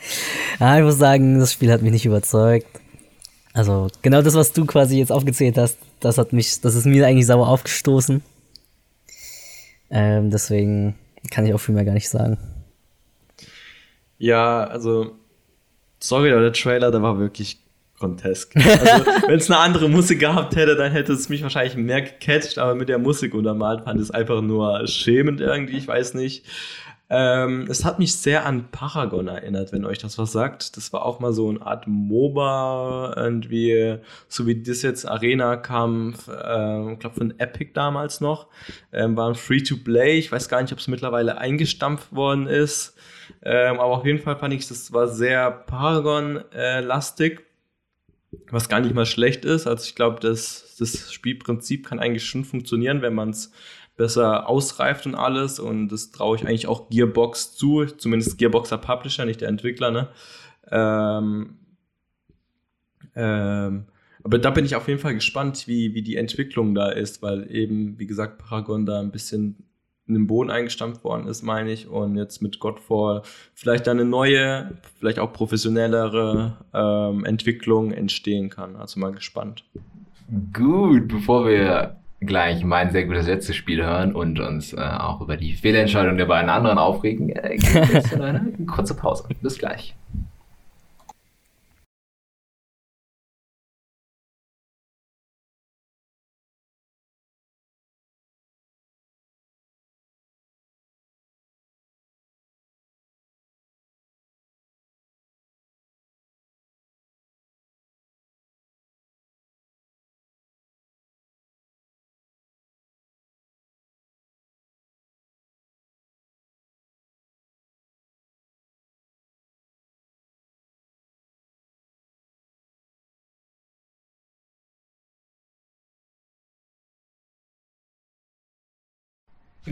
[0.60, 2.66] Ja, ich muss sagen, das Spiel hat mich nicht überzeugt.
[3.52, 7.06] Also, genau das, was du quasi jetzt aufgezählt hast, das hat mich, das ist mir
[7.06, 8.22] eigentlich sauer aufgestoßen.
[9.90, 10.94] Ähm, deswegen
[11.30, 12.38] kann ich auch viel mehr gar nicht sagen.
[14.18, 15.12] Ja, also,
[16.00, 17.58] sorry, der Trailer, der war wirklich
[17.98, 18.56] grotesk.
[18.56, 22.58] Also, wenn es eine andere Musik gehabt hätte, dann hätte es mich wahrscheinlich mehr gecatcht,
[22.58, 26.44] aber mit der Musik untermalt fand es einfach nur schämend irgendwie, ich weiß nicht.
[27.08, 30.76] Ähm, es hat mich sehr an Paragon erinnert, wenn euch das was sagt.
[30.76, 36.92] Das war auch mal so eine Art MOBA, irgendwie, so wie das jetzt Arena-Kampf, äh,
[36.92, 38.48] ich glaube von Epic damals noch,
[38.92, 40.18] ähm, war ein Free-to-Play.
[40.18, 42.96] Ich weiß gar nicht, ob es mittlerweile eingestampft worden ist.
[43.42, 47.40] Ähm, aber auf jeden Fall fand ich, das war sehr Paragon-lastig.
[48.50, 49.66] was gar nicht mal schlecht ist.
[49.66, 53.52] Also ich glaube, das, das Spielprinzip kann eigentlich schon funktionieren, wenn man es
[53.96, 55.58] besser ausreift und alles.
[55.58, 59.90] Und das traue ich eigentlich auch Gearbox zu, zumindest Gearboxer Publisher, nicht der Entwickler.
[59.90, 60.08] Ne?
[60.70, 61.58] Ähm,
[63.14, 63.86] ähm,
[64.22, 67.50] aber da bin ich auf jeden Fall gespannt, wie, wie die Entwicklung da ist, weil
[67.50, 69.66] eben, wie gesagt, Paragon da ein bisschen
[70.08, 71.88] in den Boden eingestampft worden ist, meine ich.
[71.88, 73.22] Und jetzt mit Godfall
[73.54, 78.76] vielleicht eine neue, vielleicht auch professionellere ähm, Entwicklung entstehen kann.
[78.76, 79.64] Also mal gespannt.
[80.52, 85.36] Gut, bevor wir gleich mein sehr gutes letztes Spiel hören und uns äh, auch über
[85.36, 89.28] die Fehlentscheidung der beiden anderen aufregen, äh, gibt es eine kurze Pause.
[89.40, 89.94] Bis gleich.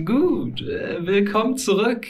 [0.02, 2.08] Gut, äh, willkommen zurück.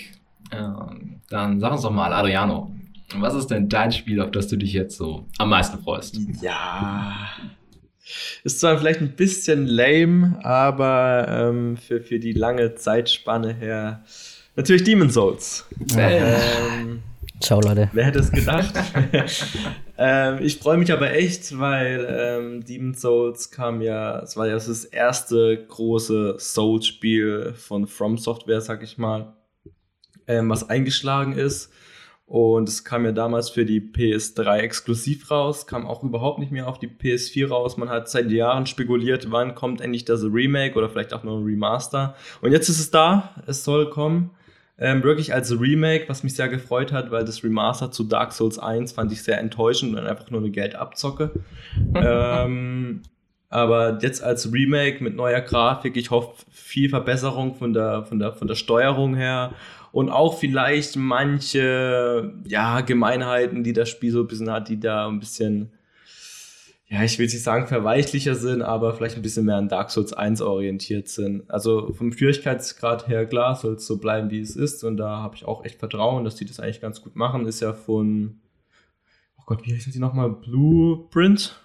[0.51, 2.75] Ähm, dann sag uns doch mal, Adriano,
[3.17, 6.19] was ist denn dein Spiel, auf das du dich jetzt so am meisten freust?
[6.41, 7.15] Ja.
[8.43, 14.03] Ist zwar vielleicht ein bisschen lame, aber ähm, für, für die lange Zeitspanne her
[14.57, 15.67] natürlich Demon Souls.
[15.95, 17.03] Ähm,
[17.41, 17.91] Ciao, Leute.
[17.93, 18.75] Wer hätte es gedacht?
[19.99, 24.55] ähm, ich freue mich aber echt, weil ähm, Demon Souls kam ja, es war ja
[24.55, 29.35] das erste große Souls-Spiel von From Software, sag ich mal,
[30.27, 31.73] ähm, was eingeschlagen ist.
[32.27, 36.69] Und es kam ja damals für die PS3 exklusiv raus, kam auch überhaupt nicht mehr
[36.69, 37.77] auf die PS4 raus.
[37.77, 41.45] Man hat seit Jahren spekuliert, wann kommt endlich das Remake oder vielleicht auch noch ein
[41.45, 42.17] Remaster.
[42.41, 44.31] Und jetzt ist es da, es soll kommen.
[44.77, 48.59] Ähm, wirklich als Remake, was mich sehr gefreut hat, weil das Remaster zu Dark Souls
[48.59, 51.31] 1 fand ich sehr enttäuschend und einfach nur eine Geldabzocke.
[51.95, 53.03] ähm,
[53.49, 58.33] aber jetzt als Remake mit neuer Grafik, ich hoffe viel Verbesserung von der, von der,
[58.33, 59.53] von der Steuerung her
[59.93, 65.07] und auch vielleicht manche ja, Gemeinheiten, die das Spiel so ein bisschen hat, die da
[65.07, 65.71] ein bisschen
[66.87, 70.13] ja, ich will nicht sagen verweichlicher sind, aber vielleicht ein bisschen mehr an Dark Souls
[70.13, 71.51] 1 orientiert sind.
[71.51, 74.85] Also vom Schwierigkeitsgrad her, klar, soll es so bleiben, wie es ist.
[74.85, 77.47] Und da habe ich auch echt Vertrauen, dass die das eigentlich ganz gut machen.
[77.47, 78.39] Ist ja von,
[79.39, 80.31] oh Gott, wie heißen die nochmal?
[80.31, 81.59] Blueprint,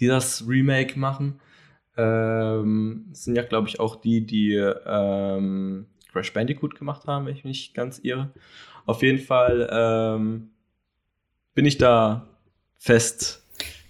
[0.00, 1.40] die das Remake machen.
[1.96, 7.44] Ähm, sind ja, glaube ich, auch die, die ähm, Crash Bandicoot gemacht haben, wenn ich
[7.44, 8.32] mich ganz irre.
[8.86, 10.50] Auf jeden Fall ähm,
[11.54, 12.26] bin ich da
[12.76, 13.43] fest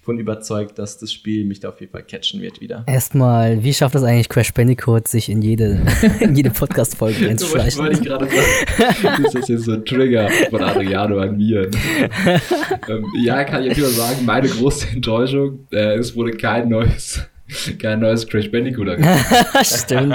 [0.04, 2.84] von überzeugt, dass das Spiel mich da auf jeden Fall catchen wird wieder.
[2.86, 5.80] Erstmal, wie schafft das eigentlich Crash Bandicoot, sich in jede,
[6.20, 7.80] in jede Podcast-Folge einzuschleichen?
[7.80, 9.24] wollte ich gerade sagen.
[9.24, 11.70] ist das jetzt so ein Trigger von Adriano an mir?
[12.88, 17.20] ähm, ja, kann ich Fall sagen, meine große Enttäuschung, äh, es wurde kein neues,
[17.78, 18.88] kein neues Crash Bandicoot
[19.62, 20.14] Stimmt.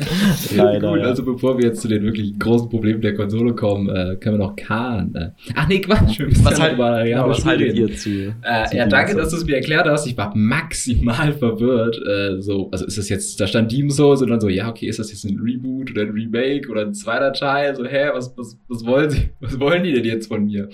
[0.56, 0.90] Leider.
[0.90, 4.38] Gut, also bevor wir jetzt zu den wirklich großen Problemen der Konsole kommen, äh, können
[4.38, 5.14] wir noch Kahn.
[5.14, 5.30] Äh.
[5.54, 6.20] Ach nee, Quatsch.
[6.42, 8.34] Was, halt, über, ja, was haltet ihr zu?
[8.42, 10.06] Äh, zu ja, danke, dass du es mir erklärt hast.
[10.06, 12.00] Ich war maximal verwirrt.
[12.06, 14.86] Äh, so, also ist das jetzt, da stand Demon Souls und dann so, ja, okay,
[14.86, 17.74] ist das jetzt ein Reboot oder ein Remake oder ein zweiter Teil?
[17.76, 20.68] So, hä, was, was, was wollen sie, was wollen die denn jetzt von mir?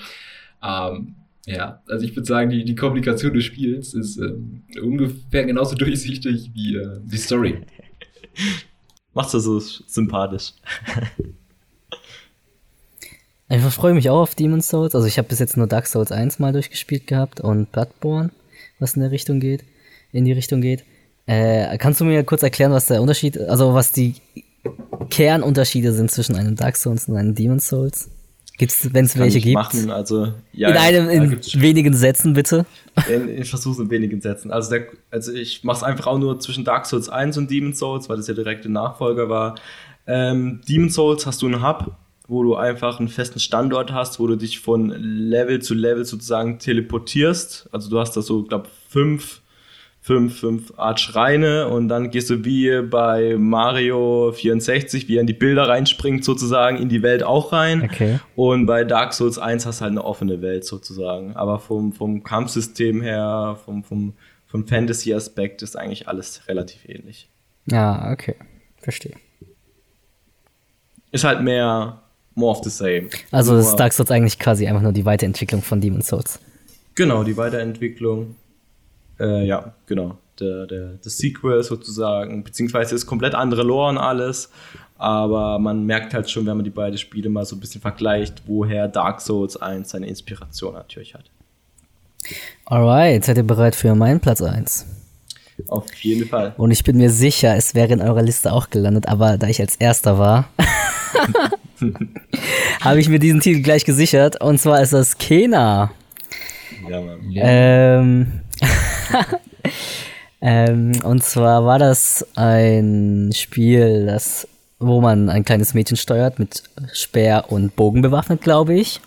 [0.63, 1.15] Ähm,
[1.47, 6.51] ja, also ich würde sagen, die, die Kommunikation des Spiels ist ähm, ungefähr genauso durchsichtig
[6.55, 7.59] wie äh, die Story.
[9.17, 10.53] Macht's ja so sympathisch.
[13.49, 14.97] Ich freue mich auch auf Demon's Souls.
[14.97, 18.33] Also ich habe bis jetzt nur Dark Souls 1 mal durchgespielt gehabt und Bloodborne,
[18.81, 19.63] was in der Richtung geht,
[20.11, 20.85] in die Richtung geht.
[21.27, 24.17] Äh, kannst du mir kurz erklären, was der Unterschied, also was die
[25.11, 28.11] Kernunterschiede sind zwischen einem Dark Souls und einem Demon's Souls?
[28.59, 29.55] Gibt's, wenn es welche gibt?
[29.55, 29.91] Machen.
[29.91, 32.65] Also, ja, in einem, in wenigen Sätzen bitte.
[33.09, 34.51] In, ich versuche in wenigen Sätzen.
[34.51, 37.75] Also, der, also ich mache es einfach auch nur zwischen Dark Souls 1 und Demon
[37.75, 39.57] Souls, weil das ja direkt der Nachfolger war.
[40.07, 41.97] Ähm, Demon Souls hast du einen Hub,
[42.29, 46.59] wo du einfach einen festen Standort hast, wo du dich von Level zu Level sozusagen
[46.59, 47.69] teleportierst.
[47.73, 49.43] Also du hast da so, glaube fünf
[50.07, 55.27] fünf, fünf Art Schreine und dann gehst du wie bei Mario 64, wie er in
[55.27, 57.83] die Bilder reinspringt, sozusagen in die Welt auch rein.
[57.83, 58.21] Okay.
[58.37, 61.35] Und bei Dark Souls 1 hast du halt eine offene Welt sozusagen.
[61.35, 64.13] Aber vom, vom Kampfsystem her, vom, vom,
[64.47, 67.29] vom Fantasy-Aspekt ist eigentlich alles relativ ähnlich.
[67.69, 68.37] Ja, okay.
[68.77, 69.15] Verstehe.
[71.11, 72.01] Ist halt mehr
[72.37, 73.09] more of the same.
[73.33, 76.39] Also ist Dark Souls eigentlich quasi einfach nur die Weiterentwicklung von Demon's Souls.
[76.95, 78.37] Genau, die Weiterentwicklung.
[79.19, 80.19] Äh, ja, genau.
[80.39, 84.51] Der, der, das Sequel sozusagen, beziehungsweise ist komplett andere Lore und alles.
[84.99, 88.43] Aber man merkt halt schon, wenn man die beiden Spiele mal so ein bisschen vergleicht,
[88.47, 91.31] woher Dark Souls 1 seine Inspiration natürlich hat.
[92.65, 94.87] Alright, seid ihr bereit für meinen Platz 1?
[95.69, 96.55] Auf jeden Fall.
[96.57, 99.61] Und ich bin mir sicher, es wäre in eurer Liste auch gelandet, aber da ich
[99.61, 100.49] als erster war,
[102.81, 104.41] habe ich mir diesen Titel gleich gesichert.
[104.43, 105.93] Und zwar ist das Kena.
[106.89, 107.21] Ja, Mann.
[107.35, 108.41] Ähm,
[110.41, 116.63] ähm, und zwar war das ein Spiel, das, wo man ein kleines Mädchen steuert, mit
[116.93, 119.01] Speer und Bogen bewaffnet, glaube ich.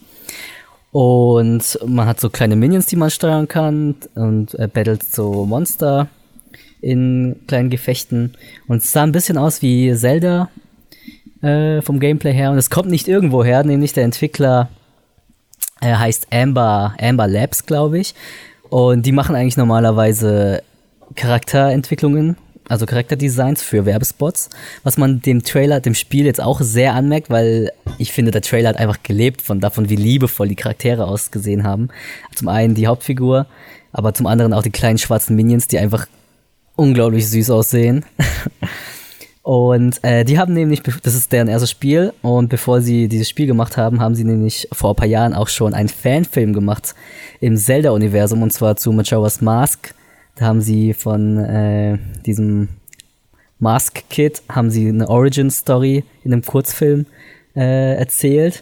[0.92, 6.08] Und man hat so kleine Minions, die man steuern kann und äh, battelt so Monster
[6.82, 8.36] in kleinen Gefechten.
[8.68, 10.50] Und es sah ein bisschen aus wie Zelda
[11.42, 12.52] äh, vom Gameplay her.
[12.52, 14.70] Und es kommt nicht irgendwo her, nämlich der Entwickler
[15.82, 18.16] äh, heißt Amber, Amber Labs, glaube ich.
[18.70, 20.62] Und die machen eigentlich normalerweise
[21.16, 24.50] Charakterentwicklungen, also Charakterdesigns für Werbespots,
[24.84, 28.70] was man dem Trailer, dem Spiel jetzt auch sehr anmerkt, weil ich finde, der Trailer
[28.70, 31.90] hat einfach gelebt von davon, wie liebevoll die Charaktere ausgesehen haben.
[32.36, 33.48] Zum einen die Hauptfigur,
[33.92, 36.06] aber zum anderen auch die kleinen schwarzen Minions, die einfach
[36.76, 38.06] unglaublich süß aussehen.
[39.50, 43.48] Und äh, die haben nämlich, das ist deren erstes Spiel, und bevor sie dieses Spiel
[43.48, 46.94] gemacht haben, haben sie nämlich vor ein paar Jahren auch schon einen Fanfilm gemacht
[47.40, 49.96] im Zelda-Universum, und zwar zu Majora's Mask.
[50.36, 52.70] Da haben sie von äh, diesem
[53.58, 57.08] Mask-Kid, haben sie eine Origin-Story in einem Kurzfilm
[57.56, 58.62] äh, erzählt.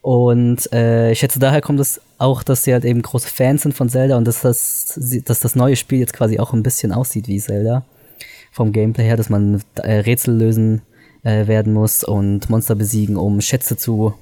[0.00, 3.74] Und äh, ich schätze, daher kommt es auch, dass sie halt eben große Fans sind
[3.74, 7.26] von Zelda und dass das, dass das neue Spiel jetzt quasi auch ein bisschen aussieht
[7.26, 7.84] wie Zelda
[8.50, 10.82] vom Gameplay her, dass man äh, Rätsel lösen
[11.22, 14.14] äh, werden muss und Monster besiegen, um Schätze zu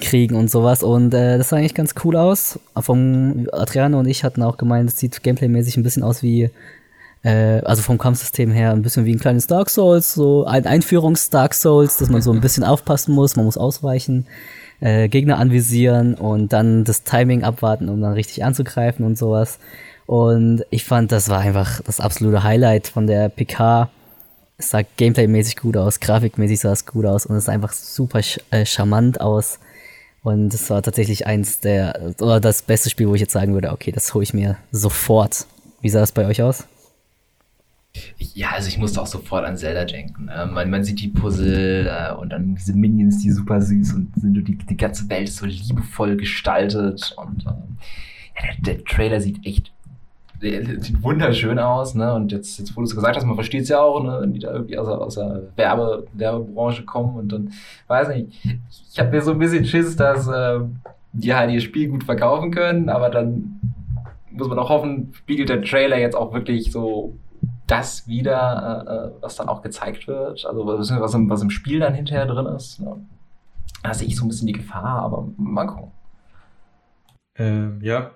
[0.00, 0.82] kriegen und sowas.
[0.82, 2.58] Und äh, das sah eigentlich ganz cool aus.
[2.78, 6.50] Vom Adriano und ich hatten auch gemeint, es sieht gameplaymäßig ein bisschen aus wie,
[7.22, 11.54] äh, also vom Kampfsystem her ein bisschen wie ein kleines Dark Souls, so ein Einführungs-Dark
[11.54, 14.26] Souls, dass man so ein bisschen aufpassen muss, man muss ausweichen.
[14.78, 19.58] Äh, Gegner anvisieren und dann das Timing abwarten, um dann richtig anzugreifen und sowas.
[20.06, 23.90] Und ich fand, das war einfach das absolute Highlight von der PK.
[24.56, 28.20] Es sah gameplaymäßig gut aus, grafikmäßig sah es gut aus und es sah einfach super
[28.50, 29.58] äh, charmant aus.
[30.22, 33.70] Und es war tatsächlich eins der, oder das beste Spiel, wo ich jetzt sagen würde,
[33.70, 35.46] okay, das hole ich mir sofort.
[35.80, 36.66] Wie sah das bei euch aus?
[38.18, 40.28] Ja, also ich musste auch sofort an Zelda denken.
[40.28, 44.12] Äh, man, man, sieht die Puzzle äh, und dann diese Minions, die super süß und
[44.16, 47.50] sind die, die ganze Welt so liebevoll gestaltet und äh,
[48.36, 49.72] ja, der, der, Trailer sieht echt
[50.40, 52.14] sieht wunderschön aus, ne?
[52.14, 54.18] Und jetzt, jetzt wo du es gesagt hast, man versteht es ja auch, ne?
[54.20, 57.52] Wenn die da irgendwie aus, aus der Werbe, Werbebranche kommen und dann,
[57.86, 58.44] weiß nicht,
[58.92, 60.60] ich habe mir so ein bisschen Schiss, dass äh,
[61.12, 63.60] die halt ihr Spiel gut verkaufen können, aber dann
[64.30, 67.16] muss man auch hoffen, spiegelt der Trailer jetzt auch wirklich so
[67.66, 71.80] das wieder, äh, äh was dann auch gezeigt wird, also was, im, was im Spiel
[71.80, 72.80] dann hinterher drin ist.
[72.80, 72.96] Ne?
[73.82, 75.90] Da sehe ich so ein bisschen die Gefahr, aber mal gucken.
[77.38, 78.10] Ähm, ja,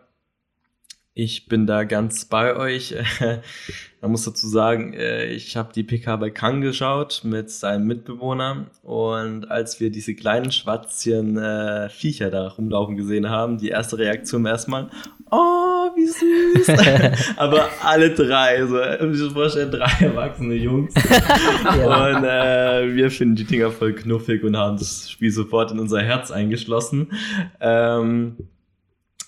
[1.15, 2.95] ich bin da ganz bei euch.
[4.01, 8.71] Man muss dazu sagen, äh, ich habe die PK bei Kang geschaut mit seinem Mitbewohner
[8.83, 14.47] und als wir diese kleinen schwarzchen äh, Viecher da rumlaufen gesehen haben, die erste Reaktion
[14.47, 14.89] erstmal,
[15.31, 16.69] oh, wie süß.
[17.37, 20.95] Aber alle drei, so, ich muss vorstellen, drei erwachsene Jungs.
[20.95, 22.17] ja.
[22.17, 26.01] Und äh, wir finden die Dinger voll knuffig und haben das Spiel sofort in unser
[26.01, 27.13] Herz eingeschlossen.
[27.61, 28.37] Ähm,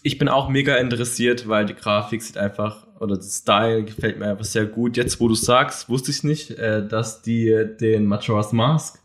[0.02, 4.26] ich bin auch mega interessiert, weil die Grafik sieht einfach, oder das Style gefällt mir
[4.26, 4.96] einfach sehr gut.
[4.96, 9.00] Jetzt, wo du sagst, wusste ich nicht, äh, dass die den Majora's Mask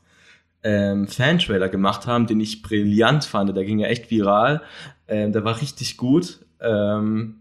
[0.64, 3.56] ähm, Fan-Trailer gemacht haben, den ich brillant fand.
[3.56, 4.62] Der ging ja echt viral.
[5.08, 6.40] Ähm, der war richtig gut.
[6.60, 7.37] Ähm,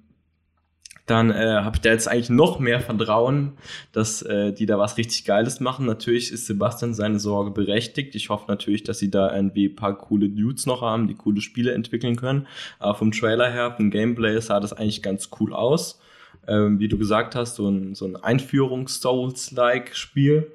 [1.06, 3.52] dann äh, habe ich da jetzt eigentlich noch mehr Vertrauen,
[3.92, 5.86] dass äh, die da was richtig Geiles machen.
[5.86, 8.16] Natürlich ist Sebastian seine Sorge berechtigt.
[8.16, 11.40] Ich hoffe natürlich, dass sie da irgendwie ein paar coole Dudes noch haben, die coole
[11.40, 12.48] Spiele entwickeln können.
[12.80, 16.00] Aber vom Trailer her, vom Gameplay sah das eigentlich ganz cool aus.
[16.48, 20.50] Ähm, wie du gesagt hast, so ein, so ein Einführungs-Souls-like-Spiel.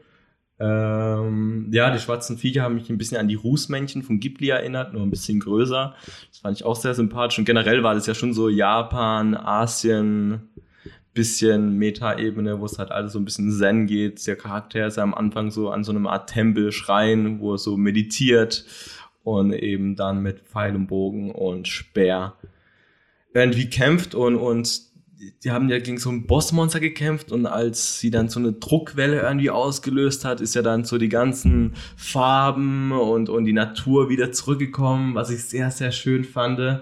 [0.61, 4.93] Ähm, ja, die schwarzen Viecher haben mich ein bisschen an die Rußmännchen von Ghibli erinnert,
[4.93, 5.95] nur ein bisschen größer.
[6.29, 7.39] Das fand ich auch sehr sympathisch.
[7.39, 10.49] Und generell war das ja schon so Japan, Asien,
[11.13, 14.25] bisschen Meta-Ebene, wo es halt alles so ein bisschen Zen geht.
[14.27, 17.57] Der Charakter ist ja am Anfang so an so einem Art Tempel, Schrein, wo er
[17.57, 18.65] so meditiert
[19.23, 22.35] und eben dann mit Pfeil und Bogen und Speer
[23.33, 24.90] irgendwie kämpft und, und
[25.43, 29.21] die haben ja gegen so ein Bossmonster gekämpft und als sie dann so eine Druckwelle
[29.21, 34.31] irgendwie ausgelöst hat, ist ja dann so die ganzen Farben und, und die Natur wieder
[34.31, 36.81] zurückgekommen, was ich sehr, sehr schön fand.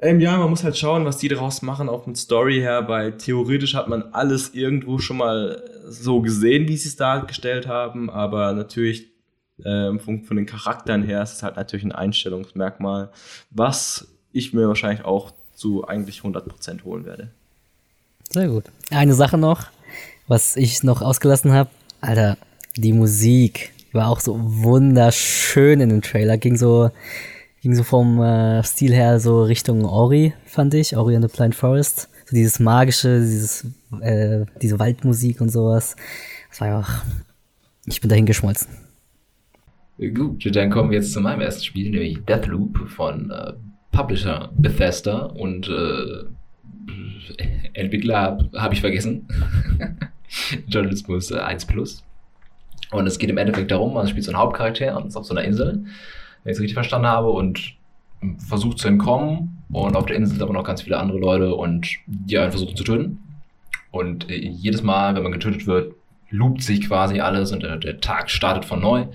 [0.00, 3.16] Ähm, ja, man muss halt schauen, was die daraus machen, auch mit Story her, weil
[3.16, 8.52] theoretisch hat man alles irgendwo schon mal so gesehen, wie sie es dargestellt haben, aber
[8.52, 9.10] natürlich
[9.64, 13.10] ähm, von, von den Charakteren her ist es halt natürlich ein Einstellungsmerkmal,
[13.50, 17.32] was ich mir wahrscheinlich auch zu eigentlich 100% holen werde.
[18.30, 18.64] Sehr gut.
[18.90, 19.66] Eine Sache noch,
[20.26, 21.70] was ich noch ausgelassen habe.
[22.00, 22.36] Alter,
[22.76, 26.36] die Musik war auch so wunderschön in dem Trailer.
[26.36, 26.90] Ging so,
[27.62, 30.96] ging so vom äh, Stil her so Richtung Ori, fand ich.
[30.96, 32.10] Ori and the Blind Forest.
[32.26, 33.64] So dieses magische, dieses,
[34.00, 35.96] äh, diese Waldmusik und sowas.
[36.50, 37.04] Das war einfach,
[37.86, 38.68] ich bin dahin geschmolzen.
[40.14, 43.54] Gut, dann kommen wir jetzt zu meinem ersten Spiel, nämlich Deathloop von äh,
[43.90, 46.28] Publisher Bethesda und äh,
[47.72, 49.28] Entwickler habe hab ich vergessen.
[50.68, 52.04] Journalismus äh, 1 Plus.
[52.90, 55.34] Und es geht im Endeffekt darum, man spielt so einen Hauptcharakter und ist auf so
[55.34, 55.84] einer Insel,
[56.42, 57.74] wenn ich es richtig verstanden habe, und
[58.48, 59.62] versucht zu entkommen.
[59.70, 62.76] Und auf der Insel sind aber noch ganz viele andere Leute und die einen versuchen
[62.76, 63.18] zu töten.
[63.90, 65.94] Und äh, jedes Mal, wenn man getötet wird,
[66.30, 69.06] loopt sich quasi alles und der, der Tag startet von neu.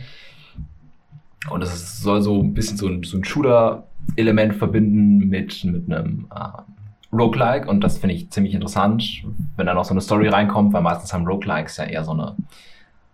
[1.50, 6.28] Und es soll so ein bisschen so ein, so ein Shooter-Element verbinden mit, mit einem
[6.34, 6.62] äh,
[7.14, 7.68] Roguelike.
[7.68, 9.24] Und das finde ich ziemlich interessant,
[9.56, 12.36] wenn da noch so eine Story reinkommt, weil meistens haben Roguelikes ja eher so eine,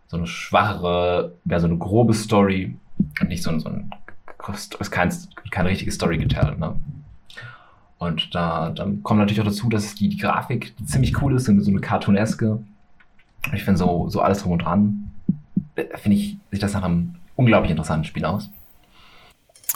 [0.08, 2.78] so eine schwachere, mehr so eine grobe Story
[3.22, 3.92] und nicht so, ein, so ein,
[4.80, 5.14] ist kein,
[5.52, 6.60] keine richtige Story geteilt.
[6.60, 6.76] Ne?
[7.98, 11.52] Und da dann kommt natürlich auch dazu, dass die, die Grafik ziemlich cool ist, so
[11.52, 12.60] eine cartooneske.
[13.54, 15.12] Ich finde so, so alles drum und dran,
[15.76, 18.50] äh, finde ich, sieht das nach einem unglaublich interessantes Spiel aus.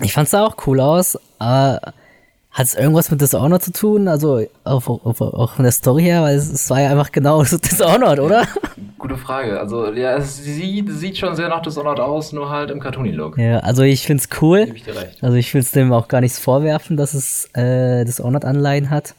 [0.02, 1.94] Ich fand es auch cool aus, aber
[2.54, 4.08] hat es irgendwas mit Dishonored zu tun?
[4.08, 7.44] Also auch, auch, auch von der Story her, weil es, es, war ja einfach genau
[7.44, 8.48] so Dishonored, oder?
[9.00, 9.60] Gute Frage.
[9.60, 13.40] Also ja, es sieht, sieht schon sehr nach Dishonored aus, nur halt im Cartoony-Look.
[13.40, 14.72] Ja, also ich finde es cool.
[14.76, 14.86] Ich
[15.22, 19.16] also ich will es dem auch gar nichts vorwerfen, dass es äh, Dishonored-Anleihen hat.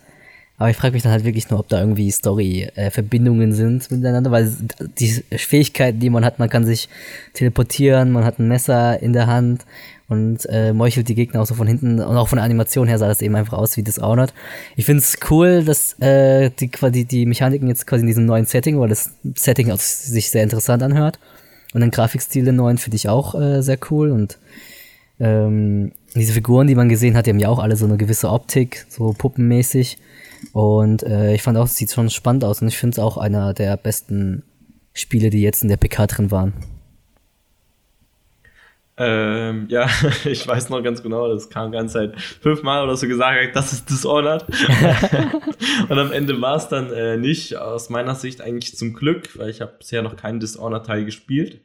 [0.57, 4.31] Aber ich frage mich dann halt wirklich nur, ob da irgendwie Story-Verbindungen äh, sind miteinander,
[4.31, 4.53] weil
[4.99, 6.89] die Fähigkeiten, die man hat, man kann sich
[7.33, 9.67] teleportieren, man hat ein Messer in der Hand
[10.09, 12.99] und äh, meuchelt die Gegner auch so von hinten und auch von der Animation her
[12.99, 14.35] sah das eben einfach aus wie Dishonored.
[14.77, 18.45] Ich finde es cool, dass äh, die, quasi die Mechaniken jetzt quasi in diesem neuen
[18.45, 21.19] Setting, weil das Setting auch sich sehr interessant anhört
[21.73, 24.39] und den Grafikstil den neuen finde ich auch äh, sehr cool und
[25.21, 28.31] ähm, diese Figuren, die man gesehen hat, die haben ja auch alle so eine gewisse
[28.31, 29.99] Optik, so puppenmäßig.
[30.53, 33.17] Und äh, ich fand auch, es sieht schon spannend aus und ich finde es auch
[33.17, 34.43] einer der besten
[34.93, 36.53] Spiele, die jetzt in der PK drin waren.
[38.97, 39.89] Ähm, ja,
[40.25, 43.91] ich weiß noch ganz genau, das kam ganz Zeit fünfmal oder so gesagt, das ist
[43.91, 44.45] Dishonored.
[45.89, 49.51] und am Ende war es dann äh, nicht, aus meiner Sicht eigentlich zum Glück, weil
[49.51, 51.61] ich habe bisher noch keinen Dishonored-Teil gespielt.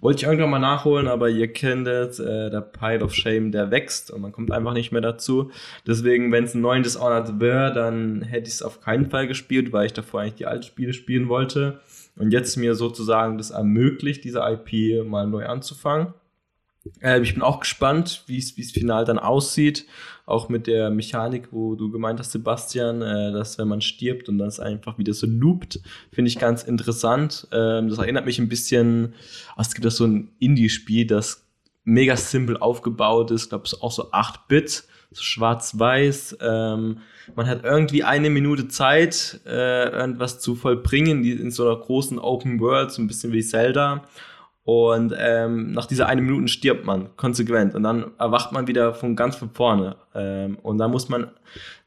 [0.00, 3.70] Wollte ich irgendwann mal nachholen, aber ihr kennt es, äh, der Pile of Shame, der
[3.70, 5.50] wächst und man kommt einfach nicht mehr dazu.
[5.86, 9.72] Deswegen, wenn es ein neuen Dishonored wäre, dann hätte ich es auf keinen Fall gespielt,
[9.72, 11.80] weil ich davor eigentlich die alten Spiele spielen wollte.
[12.14, 16.14] Und jetzt mir sozusagen das ermöglicht, diese IP mal neu anzufangen.
[17.00, 19.86] Äh, ich bin auch gespannt, wie es final dann aussieht.
[20.26, 24.38] Auch mit der Mechanik, wo du gemeint hast, Sebastian, äh, dass wenn man stirbt und
[24.38, 25.80] dann es einfach wieder so loopt,
[26.12, 27.48] finde ich ganz interessant.
[27.52, 29.14] Ähm, das erinnert mich ein bisschen,
[29.56, 31.46] oh, es gibt auch so ein Indie-Spiel, das
[31.84, 36.36] mega simpel aufgebaut ist, ich glaube, es ist auch so 8-Bit, so schwarz-weiß.
[36.40, 36.98] Ähm,
[37.34, 42.60] man hat irgendwie eine Minute Zeit, äh, irgendwas zu vollbringen, in so einer großen Open
[42.60, 44.04] World, so ein bisschen wie Zelda.
[44.68, 49.16] Und ähm, nach dieser eine Minute stirbt man konsequent und dann erwacht man wieder von
[49.16, 49.96] ganz von vorne.
[50.14, 51.28] Ähm, und da muss man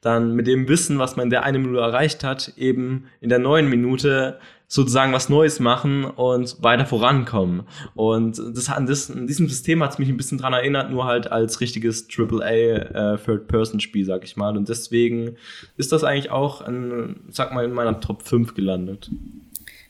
[0.01, 3.37] dann mit dem Wissen, was man in der eine Minute erreicht hat, eben in der
[3.37, 7.65] neuen Minute sozusagen was Neues machen und weiter vorankommen.
[7.93, 11.05] Und das, an, das, an diesem System hat es mich ein bisschen dran erinnert, nur
[11.05, 14.57] halt als richtiges AAA äh, Third-Person-Spiel, sag ich mal.
[14.57, 15.35] Und deswegen
[15.77, 19.11] ist das eigentlich auch, ein, sag mal, in meiner Top 5 gelandet.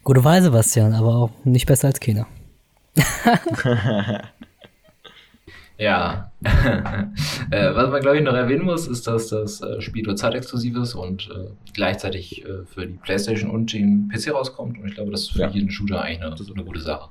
[0.04, 2.28] Gute Wahl, Sebastian, aber auch nicht besser als Kena.
[5.78, 6.32] ja.
[7.52, 10.76] äh, was man, glaube ich, noch erwähnen muss, ist, dass das äh, Spiel nur zeitexklusiv
[10.78, 14.78] ist und äh, gleichzeitig äh, für die PlayStation und den PC rauskommt.
[14.78, 15.50] Und ich glaube, das ist für ja.
[15.50, 17.10] jeden Shooter eigentlich eine, eine gute Sache.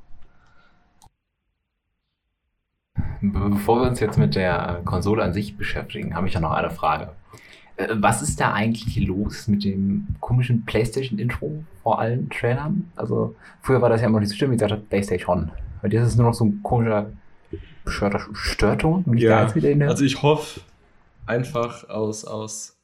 [3.22, 6.70] Bevor wir uns jetzt mit der Konsole an sich beschäftigen, habe ich ja noch eine
[6.70, 7.10] Frage.
[7.76, 12.90] Äh, was ist da eigentlich los mit dem komischen PlayStation-Intro vor allen Trailern?
[12.96, 15.50] Also, früher war das ja immer nicht so schlimm, wie gesagt, PlayStation.
[15.82, 17.10] Weil jetzt ist es nur noch so ein komischer
[17.84, 19.04] bescheuerter Störton.
[19.16, 19.46] Ja,
[19.88, 20.60] also ich hoffe
[21.26, 22.78] einfach aus, aus,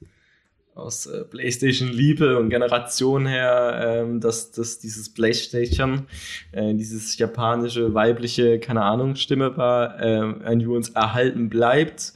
[0.74, 6.06] aus äh, PlayStation-Liebe und Generation her, ähm, dass, dass dieses PlayStation,
[6.52, 12.12] äh, dieses japanische, weibliche, keine Ahnung, Stimme war, äh, irgendwie uns erhalten bleibt.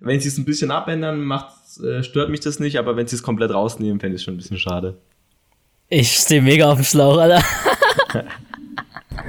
[0.00, 3.16] Wenn sie es ein bisschen abändern, macht äh, stört mich das nicht, aber wenn sie
[3.16, 4.98] es komplett rausnehmen, fände ich es schon ein bisschen schade.
[5.88, 7.42] Ich stehe mega auf dem Schlauch, Alter.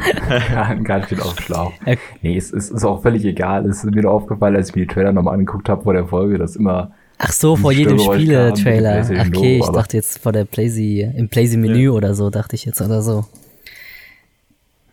[0.29, 1.73] ja, ganz schön auf dem Schlauch.
[2.21, 3.65] Nee, es, es, ist auch völlig egal.
[3.65, 6.05] Es ist mir nur aufgefallen, als ich mir die Trailer nochmal angeguckt habe vor der
[6.05, 6.91] Folge, dass immer.
[7.17, 9.05] Ach so, vor jedem Spiele-Trailer.
[9.27, 11.91] Okay, ich dachte jetzt vor der Playsy, im Playsy-Menü ja.
[11.91, 13.25] oder so, dachte ich jetzt oder so.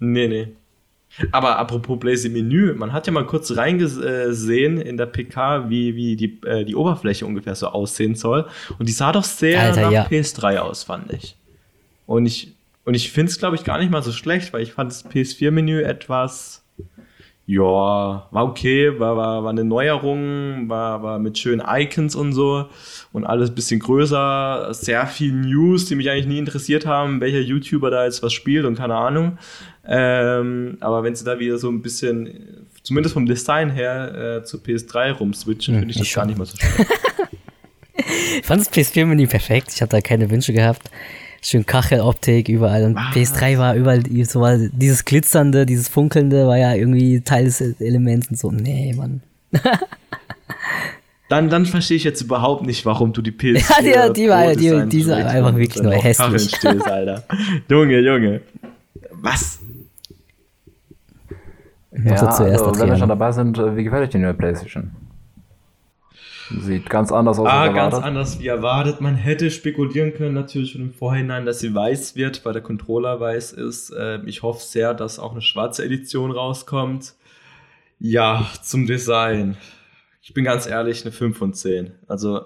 [0.01, 0.49] Nee, nee.
[1.33, 6.17] Aber apropos Blazy Menü, man hat ja mal kurz reingesehen in der PK, wie, wie
[6.17, 8.47] die, äh, die Oberfläche ungefähr so aussehen soll.
[8.79, 10.07] Und die sah doch sehr Alter, nach ja.
[10.07, 11.37] PS3 aus, fand ich.
[12.07, 12.55] Und ich,
[12.89, 15.05] und ich finde es, glaube ich, gar nicht mal so schlecht, weil ich fand das
[15.05, 16.65] PS4-Menü etwas,
[17.45, 22.71] ja, war okay, war, war, war eine Neuerung, war, war mit schönen Icons und so
[23.13, 27.41] und alles ein bisschen größer, sehr viel News, die mich eigentlich nie interessiert haben, welcher
[27.41, 29.37] YouTuber da jetzt was spielt und keine Ahnung.
[29.87, 34.57] Ähm, aber wenn sie da wieder so ein bisschen, zumindest vom Design her, äh, zu
[34.57, 36.91] PS3 rumswitchen, hm, finde ich das gar nicht mal so schlecht.
[38.41, 39.75] ich fand das PS4-Menü perfekt.
[39.75, 40.91] Ich habe da keine Wünsche gehabt.
[41.41, 42.85] Schön Kacheloptik überall.
[42.85, 43.15] Und Was?
[43.15, 48.29] PS3 war überall so war dieses glitzernde, dieses funkelnde war ja irgendwie Teil des Elements
[48.29, 48.51] und so.
[48.51, 49.23] Nee, Mann.
[51.29, 54.55] dann, dann verstehe ich jetzt überhaupt nicht, warum du die PS4 Ja, die, die war,
[54.55, 56.57] die, die, die einfach wirklich nur hässlich.
[56.57, 57.25] Stehst, Alter.
[57.69, 58.41] Junge, Junge.
[59.13, 59.61] Was?
[62.05, 64.91] Ja, zuerst also, wenn wir schon dabei sind, äh, wie gefällt euch die neue Playstation?
[66.51, 67.93] Sieht ganz anders aus ah, als erwartet.
[67.93, 69.01] ganz anders wie erwartet.
[69.01, 73.21] Man hätte spekulieren können natürlich schon im Vorhinein, dass sie weiß wird, weil der Controller
[73.21, 73.93] weiß ist.
[73.99, 77.15] Ähm, ich hoffe sehr, dass auch eine schwarze Edition rauskommt.
[77.99, 79.57] Ja, zum Design.
[80.23, 81.93] Ich bin ganz ehrlich, eine 5 von 10.
[82.07, 82.43] Also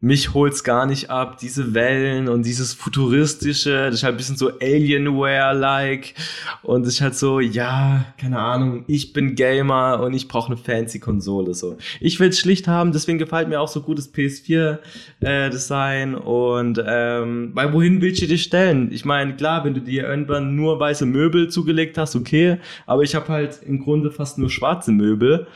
[0.00, 4.36] mich holt's gar nicht ab, diese Wellen und dieses futuristische, das ist halt ein bisschen
[4.36, 6.14] so Alienware-like
[6.62, 11.00] und ist halt so, ja, keine Ahnung, ich bin Gamer und ich brauche eine fancy
[11.00, 11.78] Konsole, so.
[11.98, 17.50] Ich will's schlicht haben, deswegen gefällt mir auch so gut das PS4-Design äh, und, ähm,
[17.54, 18.92] weil wohin willst du dich stellen?
[18.92, 23.16] Ich meine, klar, wenn du dir irgendwann nur weiße Möbel zugelegt hast, okay, aber ich
[23.16, 25.48] habe halt im Grunde fast nur schwarze Möbel,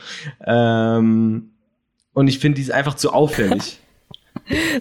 [0.45, 1.51] ähm,
[2.13, 3.79] und ich finde die ist einfach zu auffällig.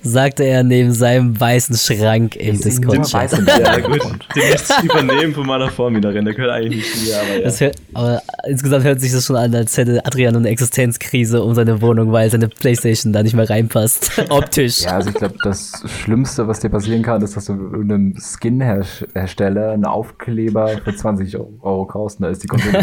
[0.02, 3.32] sagte er neben seinem weißen Schrank im Discord-Chat.
[3.46, 4.00] Ja, gut.
[4.34, 6.24] Den möchte ich übernehmen von meiner Vormieterin.
[6.24, 7.50] Der gehört eigentlich nicht mir, aber ja.
[7.50, 11.80] Hört, aber insgesamt hört sich das schon an, als hätte Adrian eine Existenzkrise um seine
[11.80, 14.22] Wohnung, weil seine Playstation da nicht mehr reinpasst.
[14.30, 14.82] Optisch.
[14.82, 19.70] Ja, also ich glaube, das Schlimmste, was dir passieren kann, ist, dass du irgendeinem Skin-Hersteller
[19.72, 22.82] einen Aufkleber für 20 Euro kaufst und da ist die Konsole.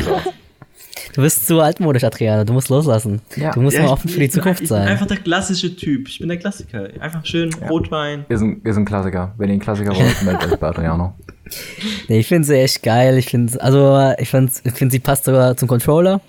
[1.14, 2.44] Du bist zu altmodisch, Adriana.
[2.44, 3.22] Du musst loslassen.
[3.36, 3.52] Ja.
[3.52, 4.82] Du musst ja, mal offen für die Zukunft sein.
[4.82, 6.08] Ich bin einfach der klassische Typ.
[6.08, 6.90] Ich bin der Klassiker.
[7.00, 7.68] Einfach schön ja.
[7.68, 8.26] Rotwein.
[8.30, 9.34] Ist ein, ist ein Klassiker.
[9.38, 11.16] Wenn ihr einen Klassiker wollt, meldet euch bei Adriano.
[12.08, 13.18] Nee, ich finde sie echt geil.
[13.18, 16.22] Ich finde, also ich finde, ich find, sie passt sogar zum Controller.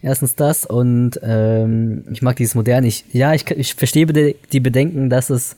[0.00, 2.86] Erstens das und ähm, ich mag dieses moderne.
[2.86, 5.56] Ich, ja, ich, ich verstehe die Bedenken, dass es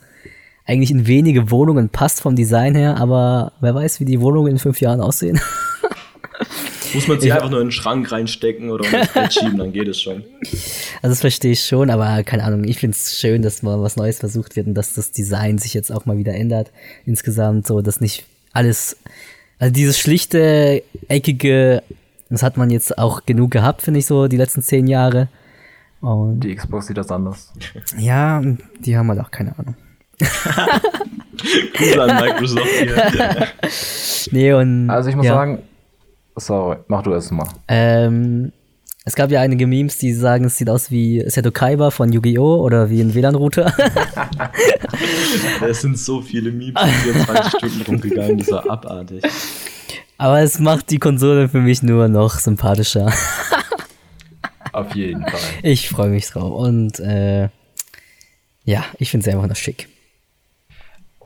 [0.64, 4.58] eigentlich in wenige Wohnungen passt vom Design her, aber wer weiß, wie die Wohnungen in
[4.58, 5.40] fünf Jahren aussehen.
[6.94, 9.88] Muss man sie einfach nur in den Schrank reinstecken oder ins Bett schieben, dann geht
[9.88, 10.24] es schon.
[11.02, 13.96] Also das verstehe ich schon, aber keine Ahnung, ich finde es schön, dass mal was
[13.96, 16.70] Neues versucht wird und dass das Design sich jetzt auch mal wieder ändert.
[17.06, 18.96] Insgesamt so, dass nicht alles,
[19.58, 21.82] also dieses schlichte, eckige,
[22.28, 25.28] das hat man jetzt auch genug gehabt, finde ich so, die letzten zehn Jahre.
[26.00, 27.52] Und die Xbox sieht das anders.
[27.98, 28.42] Ja,
[28.78, 29.74] die haben halt auch keine Ahnung.
[31.80, 33.48] cool an Microsoft hier.
[34.32, 35.34] nee, und, also ich muss ja.
[35.34, 35.62] sagen,
[36.36, 37.48] Sorry, mach du erst mal.
[37.68, 38.52] Ähm,
[39.04, 42.62] es gab ja einige Memes, die sagen, es sieht aus wie Seto Kaiba von Yu-Gi-Oh!
[42.62, 43.72] oder wie ein WLAN-Router.
[45.66, 49.24] es sind so viele Memes, die 24 Stunden rumgegangen, das war abartig.
[50.18, 53.10] Aber es macht die Konsole für mich nur noch sympathischer.
[54.72, 55.40] Auf jeden Fall.
[55.62, 56.52] Ich freue mich drauf.
[56.52, 57.48] Und äh,
[58.64, 59.88] ja, ich finde sie einfach noch schick.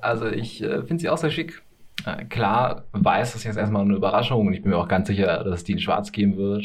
[0.01, 1.61] Also ich äh, finde sie auch sehr schick.
[2.05, 5.45] Äh, klar weiß das jetzt erstmal eine Überraschung und ich bin mir auch ganz sicher,
[5.45, 6.65] dass es die in Schwarz geben wird.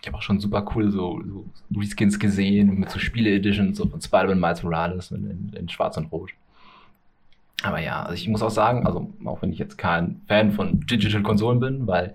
[0.00, 1.44] Ich habe auch schon super cool so, so
[1.76, 6.30] Reskins gesehen mit so Spiele-Editions so von Spider-Man Miles Morales in, in, Schwarz und Rot.
[7.64, 10.80] Aber ja, also ich muss auch sagen, also auch wenn ich jetzt kein Fan von
[10.86, 12.14] Digital-Konsolen bin, weil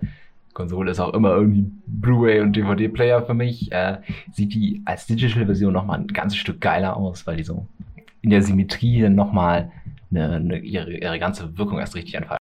[0.54, 3.98] Konsole ist auch immer irgendwie Blu-ray und DVD-Player für mich, äh,
[4.32, 7.66] sieht die als Digital-Version nochmal ein ganzes Stück geiler aus, weil die so
[8.22, 9.70] in der Symmetrie nochmal
[10.10, 12.43] eine, eine, ihre, ihre ganze Wirkung erst richtig entfaltet.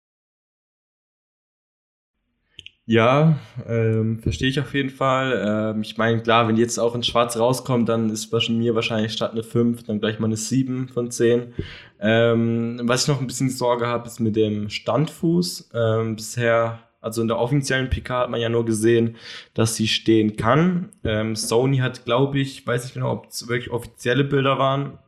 [2.87, 5.73] Ja, ähm, verstehe ich auf jeden Fall.
[5.75, 9.11] Ähm, ich meine, klar, wenn jetzt auch in Schwarz rauskommt, dann ist bei mir wahrscheinlich
[9.13, 11.53] statt eine 5, dann gleich mal eine 7 von 10.
[11.99, 15.71] Ähm, was ich noch ein bisschen Sorge habe, ist mit dem Standfuß.
[15.73, 19.15] Ähm, bisher, also in der offiziellen PK hat man ja nur gesehen,
[19.55, 20.89] dass sie stehen kann.
[21.03, 24.99] Ähm, Sony hat, glaube ich, weiß nicht genau, ob es wirklich offizielle Bilder waren,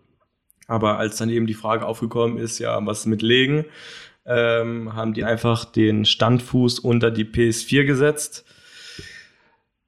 [0.67, 3.65] Aber als dann eben die Frage aufgekommen ist, ja, was mit Legen,
[4.28, 8.45] ähm, haben die einfach den Standfuß unter die PS4 gesetzt.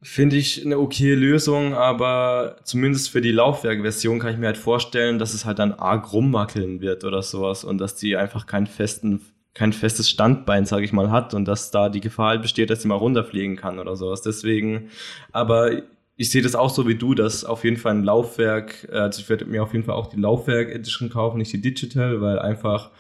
[0.01, 5.19] Finde ich eine okay Lösung, aber zumindest für die Laufwerkversion kann ich mir halt vorstellen,
[5.19, 9.19] dass es halt dann arg rumwackeln wird oder sowas und dass die einfach keinen festen,
[9.53, 12.81] kein festes Standbein, sage ich mal, hat und dass da die Gefahr halt besteht, dass
[12.81, 14.21] sie mal runterfliegen kann oder sowas.
[14.21, 14.89] Deswegen,
[15.33, 15.81] aber
[16.15, 19.27] ich sehe das auch so wie du, dass auf jeden Fall ein Laufwerk, also ich
[19.27, 22.91] werde mir auf jeden Fall auch die Laufwerk Edition kaufen, nicht die Digital, weil einfach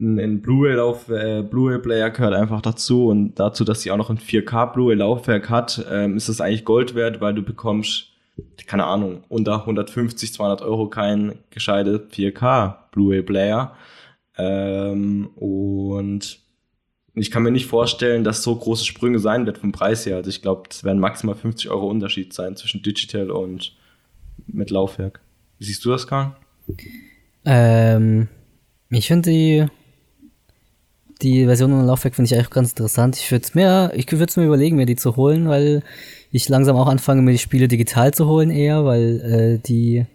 [0.00, 4.18] ein, ein Blu-ray-Lauf, äh, Blu-ray-Player gehört einfach dazu und dazu, dass sie auch noch ein
[4.18, 8.12] 4K Blu-ray-Laufwerk hat, ähm, ist das eigentlich Gold wert, weil du bekommst,
[8.66, 13.76] keine Ahnung, unter 150, 200 Euro kein gescheite 4K Blu-ray-Player.
[14.36, 16.40] Ähm, und
[17.14, 20.16] ich kann mir nicht vorstellen, dass so große Sprünge sein wird vom Preis her.
[20.16, 23.76] Also ich glaube, es werden maximal 50 Euro Unterschied sein zwischen Digital und
[24.48, 25.20] mit Laufwerk.
[25.58, 26.34] Wie siehst du das, Karl?
[27.44, 28.26] Ähm,
[28.90, 29.66] ich finde die
[31.22, 33.16] die Version ohne Laufwerk finde ich eigentlich ganz interessant.
[33.16, 35.82] Ich würde es mir, ich würde mir überlegen, mir die zu holen, weil
[36.30, 40.06] ich langsam auch anfange, mir die Spiele digital zu holen eher, weil äh, die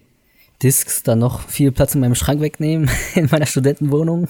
[0.62, 4.28] Discs dann noch viel Platz in meinem Schrank wegnehmen in meiner Studentenwohnung.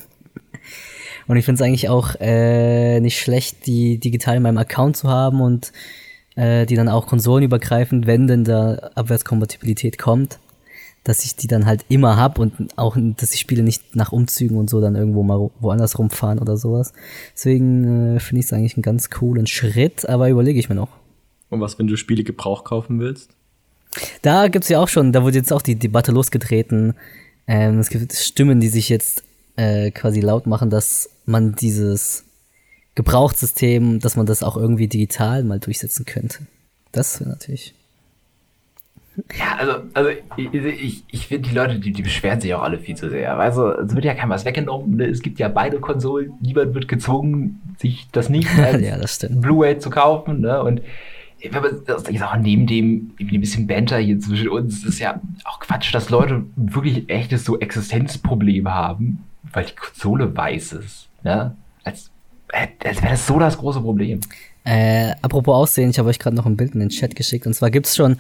[1.28, 5.10] Und ich finde es eigentlich auch äh, nicht schlecht, die digital in meinem Account zu
[5.10, 5.72] haben und
[6.36, 10.40] äh, die dann auch konsolenübergreifend, wenn denn da Abwärtskompatibilität kommt,
[11.10, 14.58] dass ich die dann halt immer hab und auch, dass die Spiele nicht nach Umzügen
[14.58, 16.94] und so dann irgendwo mal woanders rumfahren oder sowas.
[17.34, 20.90] Deswegen äh, finde ich es eigentlich einen ganz coolen Schritt, aber überlege ich mir noch.
[21.50, 23.32] Und was, wenn du Spiele Gebrauch kaufen willst?
[24.22, 26.94] Da gibt's ja auch schon, da wurde jetzt auch die Debatte losgetreten.
[27.48, 29.24] Ähm, es gibt Stimmen, die sich jetzt
[29.56, 32.24] äh, quasi laut machen, dass man dieses
[32.94, 36.46] Gebrauchssystem, dass man das auch irgendwie digital mal durchsetzen könnte.
[36.92, 37.74] Das wäre natürlich
[39.38, 42.80] ja, also, also ich, ich, ich finde, die Leute, die, die beschweren sich auch alle
[42.80, 43.38] viel zu sehr.
[43.38, 44.98] Also, es wird ja keinem was weggenommen.
[44.98, 45.06] Ne?
[45.06, 46.34] Es gibt ja beide Konsolen.
[46.42, 50.42] Niemand wird gezwungen, sich das nicht als ja, Blu-ray zu kaufen.
[50.42, 50.62] Ne?
[50.62, 50.82] Und
[51.42, 55.22] wenn man das ist auch neben dem ein bisschen Banter hier zwischen uns, ist ja
[55.46, 61.08] auch Quatsch, dass Leute wirklich echtes so Existenzproblem haben, weil die Konsole weiß ist.
[61.24, 61.56] Ne?
[61.84, 62.12] Als,
[62.52, 64.20] als wäre das so das große Problem.
[64.66, 67.48] Äh, apropos Aussehen, ich habe euch gerade noch ein Bild in den Chat geschickt.
[67.48, 68.18] Und zwar gibt es schon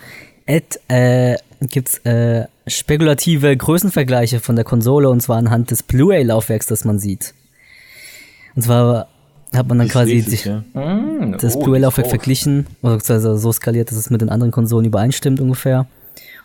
[0.49, 6.85] Ed, äh, gibt's äh, spekulative Größenvergleiche von der Konsole und zwar anhand des Blu-ray-Laufwerks, das
[6.85, 7.35] man sieht.
[8.55, 9.07] Und zwar
[9.53, 10.63] hat man dann das quasi sich ja.
[11.39, 15.85] das oh, Blu-ray-Laufwerk verglichen, also so skaliert, dass es mit den anderen Konsolen übereinstimmt ungefähr.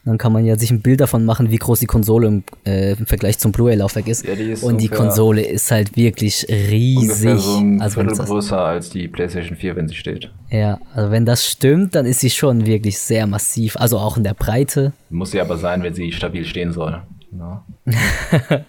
[0.07, 2.93] Dann kann man ja sich ein Bild davon machen, wie groß die Konsole im, äh,
[2.93, 4.27] im Vergleich zum Blu-ray-Laufwerk ist.
[4.27, 4.63] Ja, ist.
[4.63, 7.41] Und die Konsole ist halt wirklich riesig.
[7.41, 10.31] So ein also größer als die PlayStation 4, wenn sie steht.
[10.51, 13.77] Ja, also wenn das stimmt, dann ist sie schon wirklich sehr massiv.
[13.79, 14.93] Also auch in der Breite.
[15.09, 17.01] Muss sie aber sein, wenn sie stabil stehen soll.
[17.33, 17.65] Ja.
[17.87, 18.65] also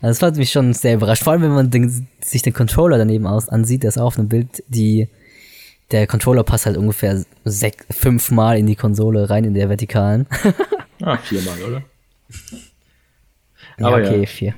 [0.00, 1.24] das hat mich schon sehr überrascht.
[1.24, 4.18] Vor allem, wenn man den, sich den Controller daneben aus ansieht, der ist auch auf
[4.18, 5.08] einem Bild, die
[5.90, 7.24] der Controller passt halt ungefähr
[7.90, 10.26] fünfmal in die Konsole rein in der vertikalen.
[11.02, 11.82] ah, viermal, oder?
[13.78, 14.26] ja, okay, ja.
[14.26, 14.54] vier.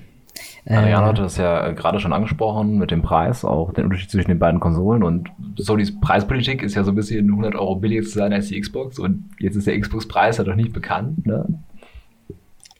[0.68, 4.28] Ariane äh, hat das ja gerade schon angesprochen mit dem Preis, auch den Unterschied zwischen
[4.28, 5.02] den beiden Konsolen.
[5.04, 8.60] Und Sonys Preispolitik ist ja so ein bisschen 100 Euro billiger zu sein als die
[8.60, 8.98] Xbox.
[8.98, 11.24] Und jetzt ist der Xbox-Preis ja doch nicht bekannt.
[11.24, 11.46] Ne?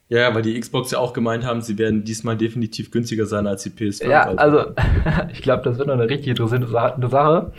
[0.09, 3.63] Ja, weil die Xbox ja auch gemeint haben, sie werden diesmal definitiv günstiger sein als
[3.63, 4.09] die PS5.
[4.09, 4.73] Ja, also
[5.33, 6.69] ich glaube, das wird noch eine richtig interessante
[7.09, 7.53] Sache.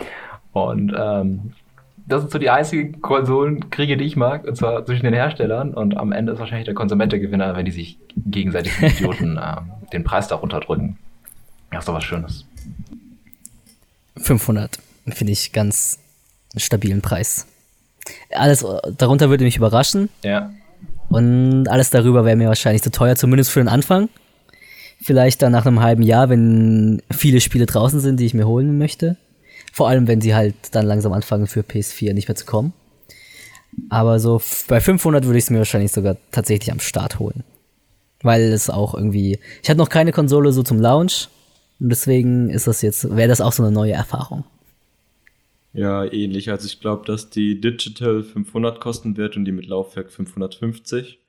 [0.65, 1.53] Und ähm,
[2.07, 5.73] das sind so die einzigen Konsolenkriege, die ich mag, und zwar zwischen den Herstellern.
[5.73, 9.57] Und am Ende ist wahrscheinlich der Konsument der Gewinner, wenn die sich gegenseitig Idioten äh,
[9.91, 10.97] den Preis darunter drücken.
[11.71, 12.45] Ja, ist doch was Schönes.
[14.17, 14.79] 500
[15.09, 15.99] finde ich ganz
[16.55, 17.45] stabilen Preis.
[18.31, 18.65] Alles
[18.97, 20.09] darunter würde mich überraschen.
[20.23, 20.51] Ja.
[21.09, 24.09] Und alles darüber wäre mir wahrscheinlich zu teuer, zumindest für den Anfang.
[25.01, 28.77] Vielleicht dann nach einem halben Jahr, wenn viele Spiele draußen sind, die ich mir holen
[28.77, 29.17] möchte.
[29.77, 32.73] Vor allem, wenn sie halt dann langsam anfangen für PS4 nicht mehr zu kommen.
[33.89, 37.43] Aber so bei 500 würde ich es mir wahrscheinlich sogar tatsächlich am Start holen.
[38.23, 41.29] Weil es auch irgendwie, ich hatte noch keine Konsole so zum Launch.
[41.79, 44.45] Und deswegen ist das jetzt, wäre das auch so eine neue Erfahrung.
[45.73, 46.49] Ja, ähnlich.
[46.49, 51.19] Also ich glaube, dass die Digital 500 kosten wird und die mit Laufwerk 550.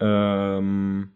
[0.00, 1.10] Ähm,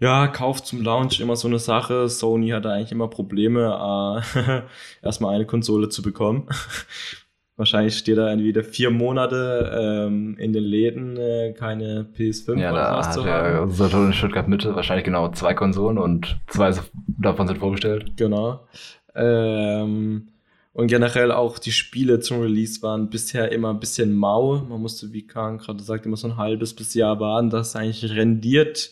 [0.00, 2.08] ja, Kauf zum Launch immer so eine Sache.
[2.08, 4.62] Sony hat da eigentlich immer Probleme, äh,
[5.02, 6.48] erstmal eine Konsole zu bekommen.
[7.56, 12.96] Wahrscheinlich steht da wieder vier Monate ähm, in den Läden äh, keine PS5 ja, oder
[12.96, 13.70] was zu haben.
[13.70, 16.72] Saturn in Stuttgart Mitte wahrscheinlich genau zwei Konsolen und zwei
[17.20, 18.16] davon sind vorgestellt.
[18.16, 18.66] Genau.
[19.14, 20.31] Ähm,
[20.74, 24.56] Und generell auch die Spiele zum Release waren bisher immer ein bisschen mau.
[24.56, 27.76] Man musste, wie Kahn gerade sagt, immer so ein halbes bis Jahr warten, dass es
[27.76, 28.90] eigentlich rendiert.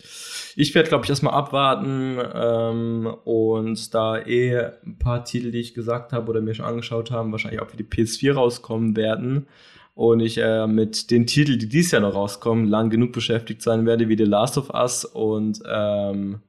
[0.57, 5.73] Ich werde, glaube ich, erstmal abwarten ähm, und da eh ein paar Titel, die ich
[5.73, 9.47] gesagt habe oder mir schon angeschaut haben, wahrscheinlich auch für die PS4 rauskommen werden.
[9.95, 13.87] Und ich äh, mit den Titeln, die dieses Jahr noch rauskommen, lang genug beschäftigt sein
[13.87, 16.41] werde, wie The Last of Us und ähm,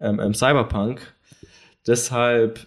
[0.00, 1.14] ähm, ähm Cyberpunk.
[1.86, 2.66] Deshalb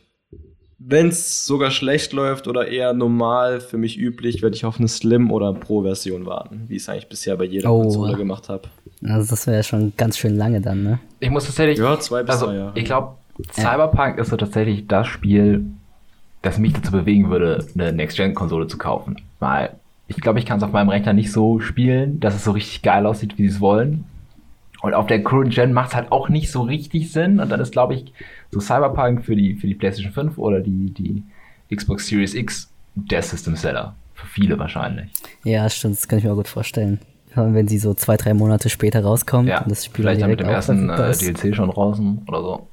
[0.80, 4.88] wenn es sogar schlecht läuft oder eher normal für mich üblich, werde ich auf eine
[4.88, 7.82] Slim- oder Pro-Version warten, wie ich es eigentlich bisher bei jeder oh.
[7.82, 8.70] Konsole gemacht habe.
[9.04, 11.00] Also das wäre ja schon ganz schön lange dann, ne?
[11.20, 11.80] Ich muss tatsächlich.
[11.80, 12.72] Ja, zwei bis also, drei Jahre.
[12.76, 13.16] Ich glaube,
[13.52, 14.22] Cyberpunk ja.
[14.22, 15.66] ist so tatsächlich das Spiel,
[16.42, 19.18] das mich dazu bewegen würde, eine Next-Gen-Konsole zu kaufen.
[19.40, 19.72] Weil
[20.08, 22.82] ich glaube, ich kann es auf meinem Rechner nicht so spielen, dass es so richtig
[22.82, 24.06] geil aussieht, wie sie es wollen.
[24.82, 27.40] Und auf der Current Gen macht es halt auch nicht so richtig Sinn.
[27.40, 28.14] Und dann ist, glaube ich,
[28.52, 31.24] so Cyberpunk für die, für die PlayStation 5 oder die, die
[31.76, 33.96] Xbox Series X der System Seller.
[34.14, 35.10] Für viele wahrscheinlich.
[35.44, 37.00] Ja, stimmt, das kann ich mir auch gut vorstellen.
[37.36, 40.40] Wenn sie so zwei, drei Monate später rauskommt ja, und das Spiel vielleicht dann mit
[40.40, 42.68] dem ersten äh, DLC schon draußen oder so.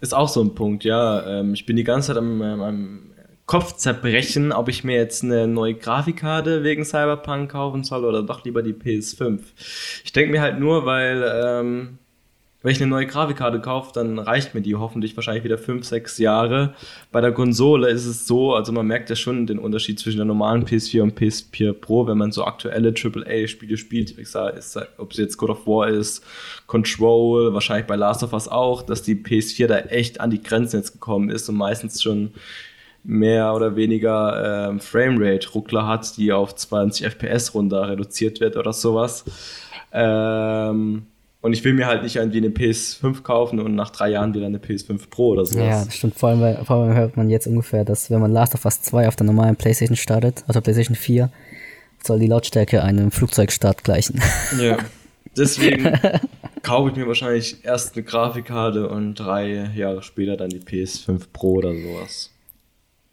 [0.00, 1.40] Ist auch so ein Punkt, ja.
[1.40, 3.00] Ähm, ich bin die ganze Zeit am, am
[3.48, 8.62] Kopfzerbrechen, ob ich mir jetzt eine neue Grafikkarte wegen Cyberpunk kaufen soll oder doch lieber
[8.62, 9.40] die PS5.
[10.04, 11.98] Ich denke mir halt nur, weil ähm,
[12.60, 16.18] wenn ich eine neue Grafikkarte kaufe, dann reicht mir die hoffentlich wahrscheinlich wieder 5, 6
[16.18, 16.74] Jahre.
[17.10, 20.26] Bei der Konsole ist es so, also man merkt ja schon den Unterschied zwischen der
[20.26, 24.18] normalen PS4 und PS4 Pro, wenn man so aktuelle AAA-Spiele spielt.
[24.18, 24.60] Ich sage,
[24.98, 26.22] ob es jetzt God of War ist,
[26.66, 30.76] Control, wahrscheinlich bei Last of Us auch, dass die PS4 da echt an die Grenzen
[30.76, 32.32] jetzt gekommen ist und meistens schon
[33.04, 39.24] mehr oder weniger ähm, Framerate-Ruckler hat, die auf 20 FPS runter reduziert wird oder sowas.
[39.92, 41.06] Ähm,
[41.40, 44.46] und ich will mir halt nicht irgendwie eine PS5 kaufen und nach drei Jahren wieder
[44.46, 45.64] eine PS5 Pro oder sowas.
[45.64, 46.18] Ja, das stimmt.
[46.18, 48.82] Vor allem, weil, vor allem hört man jetzt ungefähr, dass wenn man Last of Us
[48.82, 51.30] 2 auf der normalen PlayStation startet, also PlayStation 4,
[52.02, 54.20] soll die Lautstärke einem Flugzeugstart gleichen.
[54.60, 54.78] Ja.
[55.36, 55.92] Deswegen
[56.62, 61.52] kaufe ich mir wahrscheinlich erst eine Grafikkarte und drei Jahre später dann die PS5 Pro
[61.52, 62.32] oder sowas.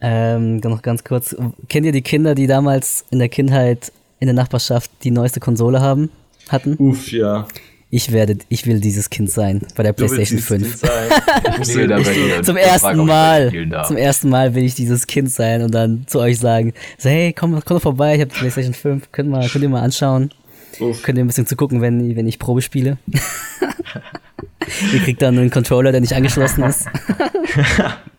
[0.07, 1.35] Ähm, noch ganz kurz.
[1.67, 5.81] Kennt ihr die Kinder, die damals in der Kindheit in der Nachbarschaft die neueste Konsole
[5.81, 6.11] haben,
[6.47, 6.75] hatten?
[6.77, 7.47] Uff, ja.
[7.89, 10.81] Ich werde, ich will dieses Kind sein bei der Du PlayStation willst dieses 5.
[10.81, 11.55] Kind sein.
[11.61, 12.43] Ich will da bei dir.
[12.43, 13.51] Zum ersten Mal,
[13.87, 17.33] zum ersten Mal will ich dieses Kind sein und dann zu euch sagen, so, hey,
[17.33, 20.29] komm, komm doch vorbei, ich habe die PlayStation 5, könnt, mal, könnt ihr mal anschauen.
[20.79, 21.01] Uff.
[21.01, 22.99] Könnt ihr ein bisschen zu gucken, wenn, wenn ich Probe spiele.
[24.93, 26.85] ihr kriegt dann einen Controller, der nicht angeschlossen ist.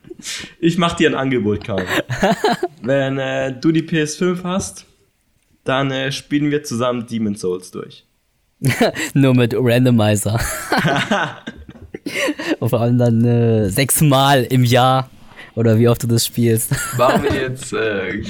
[0.61, 1.85] Ich mach dir ein Angebot, Karl.
[2.83, 4.87] Wenn äh, du die PS5 hast,
[5.65, 8.05] dann äh, spielen wir zusammen Demon's Souls durch.
[9.15, 10.41] Nur mit Randomizer.
[12.61, 15.11] und vor allem dann äh, sechsmal im Jahr.
[15.55, 16.73] Oder wie oft du das spielst.
[16.99, 18.23] Machen wir jetzt, äh,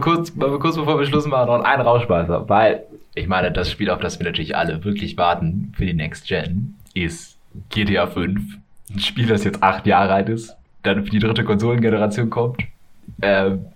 [0.00, 2.46] kurz, kurz bevor wir Schluss machen, noch einen Rauschmeißer.
[2.46, 2.82] Weil,
[3.14, 6.74] ich meine, das Spiel, auf das wir natürlich alle wirklich warten für die Next Gen,
[6.92, 7.38] ist
[7.70, 8.40] GTA 5.
[8.90, 12.62] Ein Spiel, das jetzt acht Jahre alt ist, dann für die dritte Konsolengeneration kommt.
[13.20, 13.66] Ähm,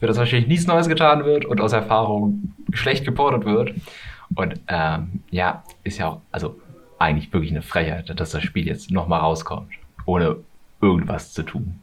[0.00, 3.74] wird das wahrscheinlich nichts Neues getan wird und aus Erfahrung schlecht geportet wird.
[4.34, 6.60] Und ähm, ja, ist ja auch, also
[6.98, 9.72] eigentlich wirklich eine Frechheit, dass das Spiel jetzt nochmal rauskommt,
[10.06, 10.36] ohne
[10.80, 11.80] irgendwas zu tun.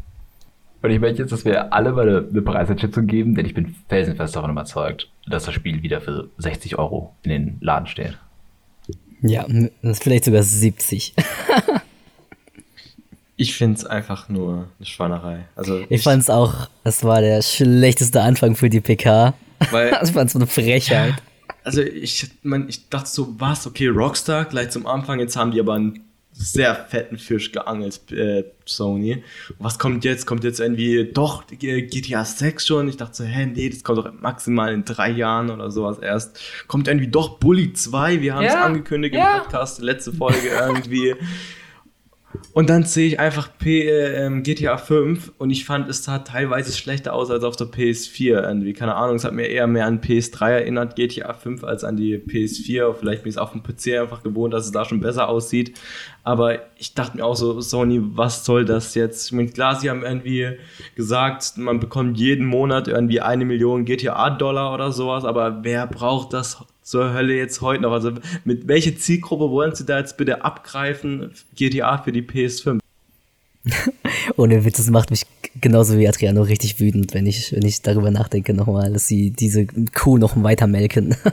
[0.82, 3.76] Und ich möchte jetzt, dass wir alle mal eine, eine Preiseinschätzung geben, denn ich bin
[3.88, 8.18] felsenfest davon überzeugt, dass das Spiel wieder für 60 Euro in den Laden steht.
[9.22, 11.14] Ja, das ist vielleicht sogar 70.
[13.42, 15.46] Ich find's einfach nur eine Schweinerei.
[15.56, 19.34] Also Ich fand's auch, es war der schlechteste Anfang für die PK.
[19.72, 21.16] Weil- ich fand's so eine Frechheit.
[21.64, 25.60] Also ich, man, ich dachte so, was, okay, Rockstar gleich zum Anfang, jetzt haben die
[25.60, 26.02] aber einen
[26.34, 29.24] sehr fetten Fisch geangelt, äh, Sony.
[29.60, 30.26] Was kommt jetzt?
[30.26, 32.88] Kommt jetzt irgendwie doch äh, GTA 6 schon?
[32.88, 36.40] Ich dachte so, hä, nee, das kommt doch maximal in drei Jahren oder sowas erst.
[36.68, 39.38] Kommt irgendwie doch Bully 2, wir haben es Ja, angekündigt ja.
[39.38, 41.16] im Podcast, letzte Folge irgendwie.
[42.54, 46.20] Und dann sehe ich einfach P, äh, ähm, GTA 5 und ich fand, es sah
[46.20, 48.74] teilweise schlechter aus als auf der PS4 irgendwie.
[48.74, 52.18] Keine Ahnung, es hat mir eher mehr an PS3 erinnert, GTA 5, als an die
[52.18, 52.94] PS4.
[52.94, 55.80] Vielleicht bin ich es auf dem PC einfach gewohnt, dass es da schon besser aussieht.
[56.24, 59.28] Aber ich dachte mir auch so, Sony, was soll das jetzt?
[59.28, 60.58] Ich meine, klar, sie haben irgendwie
[60.96, 66.64] gesagt, man bekommt jeden Monat irgendwie eine Million GTA-Dollar oder sowas, aber wer braucht das
[66.92, 67.94] zur Hölle jetzt heute noch?
[67.94, 68.12] Also
[68.44, 71.32] mit welcher Zielgruppe wollen sie da jetzt bitte abgreifen?
[71.56, 72.80] GTA für die PS5.
[74.38, 75.24] Ohne Witz, das macht mich
[75.60, 79.66] genauso wie Adriano richtig wütend, wenn ich, wenn ich darüber nachdenke nochmal, dass sie diese
[79.94, 81.16] Kuh noch weiter melken.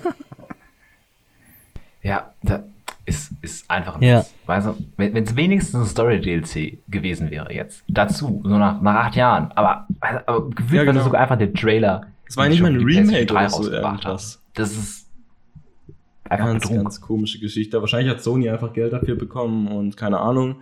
[2.01, 2.63] Ja, da
[3.05, 4.19] ist, ist einfach Ja.
[4.19, 4.33] nichts.
[4.47, 7.83] Weißt du, wenn es wenigstens ein Story-DLC gewesen wäre jetzt.
[7.89, 9.51] Dazu, so nach, nach acht Jahren.
[9.57, 11.03] Aber, aber gefühlt Ja, genau.
[11.05, 12.07] sogar einfach der Trailer.
[12.27, 14.41] Es war nicht mal ein Remake 3 oder so irgendwas.
[14.55, 15.07] Das ist
[16.31, 16.83] einfach Ganz, Betrug.
[16.83, 17.81] ganz komische Geschichte.
[17.81, 20.57] Wahrscheinlich hat Sony einfach Geld dafür bekommen und keine Ahnung.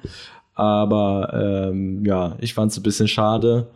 [0.55, 3.69] Aber ähm, ja, ich fand es ein bisschen schade.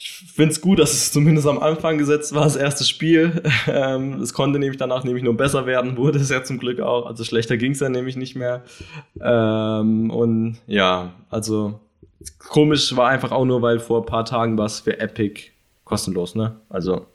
[0.00, 3.42] Ich finde es gut, dass es zumindest am Anfang gesetzt war, das erste Spiel.
[3.70, 7.04] Ähm, es konnte nämlich danach nämlich nur besser werden, wurde es ja zum Glück auch.
[7.06, 8.62] Also schlechter ging es dann nämlich nicht mehr.
[9.20, 11.80] Ähm, und ja, also
[12.38, 15.50] komisch war einfach auch nur, weil vor ein paar Tagen war es für Epic
[15.84, 16.56] kostenlos, ne?
[16.70, 17.06] Also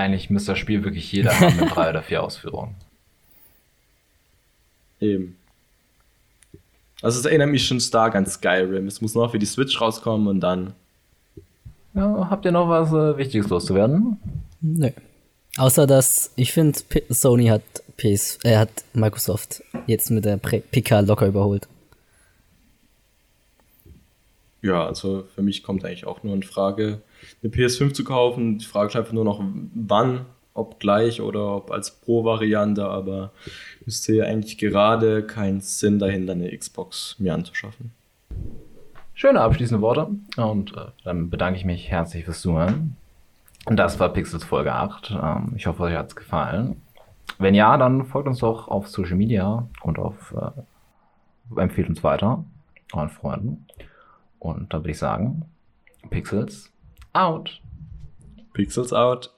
[0.00, 2.74] Eigentlich müsste das Spiel wirklich jeder haben mit drei oder vier Ausführungen.
[5.00, 5.36] Eben.
[7.02, 8.86] Also es erinnert mich schon stark an Skyrim.
[8.86, 10.74] Es muss noch für die Switch rauskommen und dann.
[11.94, 14.18] Ja, habt ihr noch was äh, Wichtiges loszuwerden?
[14.60, 14.90] Nö.
[15.56, 16.78] Außer dass ich finde,
[17.08, 17.62] Sony hat
[17.96, 21.66] PS, äh, hat Microsoft jetzt mit der Pre- PK locker überholt.
[24.62, 27.00] Ja, also für mich kommt eigentlich auch nur in Frage,
[27.42, 28.58] eine PS5 zu kaufen.
[28.58, 29.42] Die Frage ist einfach nur noch,
[29.74, 33.32] wann, ob gleich oder ob als Pro-Variante, aber
[33.86, 37.92] ich sehe eigentlich gerade keinen Sinn dahinter, eine Xbox mir anzuschaffen.
[39.14, 40.08] Schöne abschließende Worte.
[40.36, 42.96] Und äh, dann bedanke ich mich herzlich fürs Zuhören.
[43.66, 45.10] Das war Pixels Folge 8.
[45.10, 46.80] Ähm, ich hoffe, euch hat es gefallen.
[47.38, 52.44] Wenn ja, dann folgt uns doch auf Social Media und auf äh, empfehlt uns weiter,
[52.92, 53.66] euren Freunden.
[54.40, 55.44] Und da würde ich sagen,
[56.08, 56.72] Pixels
[57.12, 57.60] out.
[58.54, 59.32] Pixels out.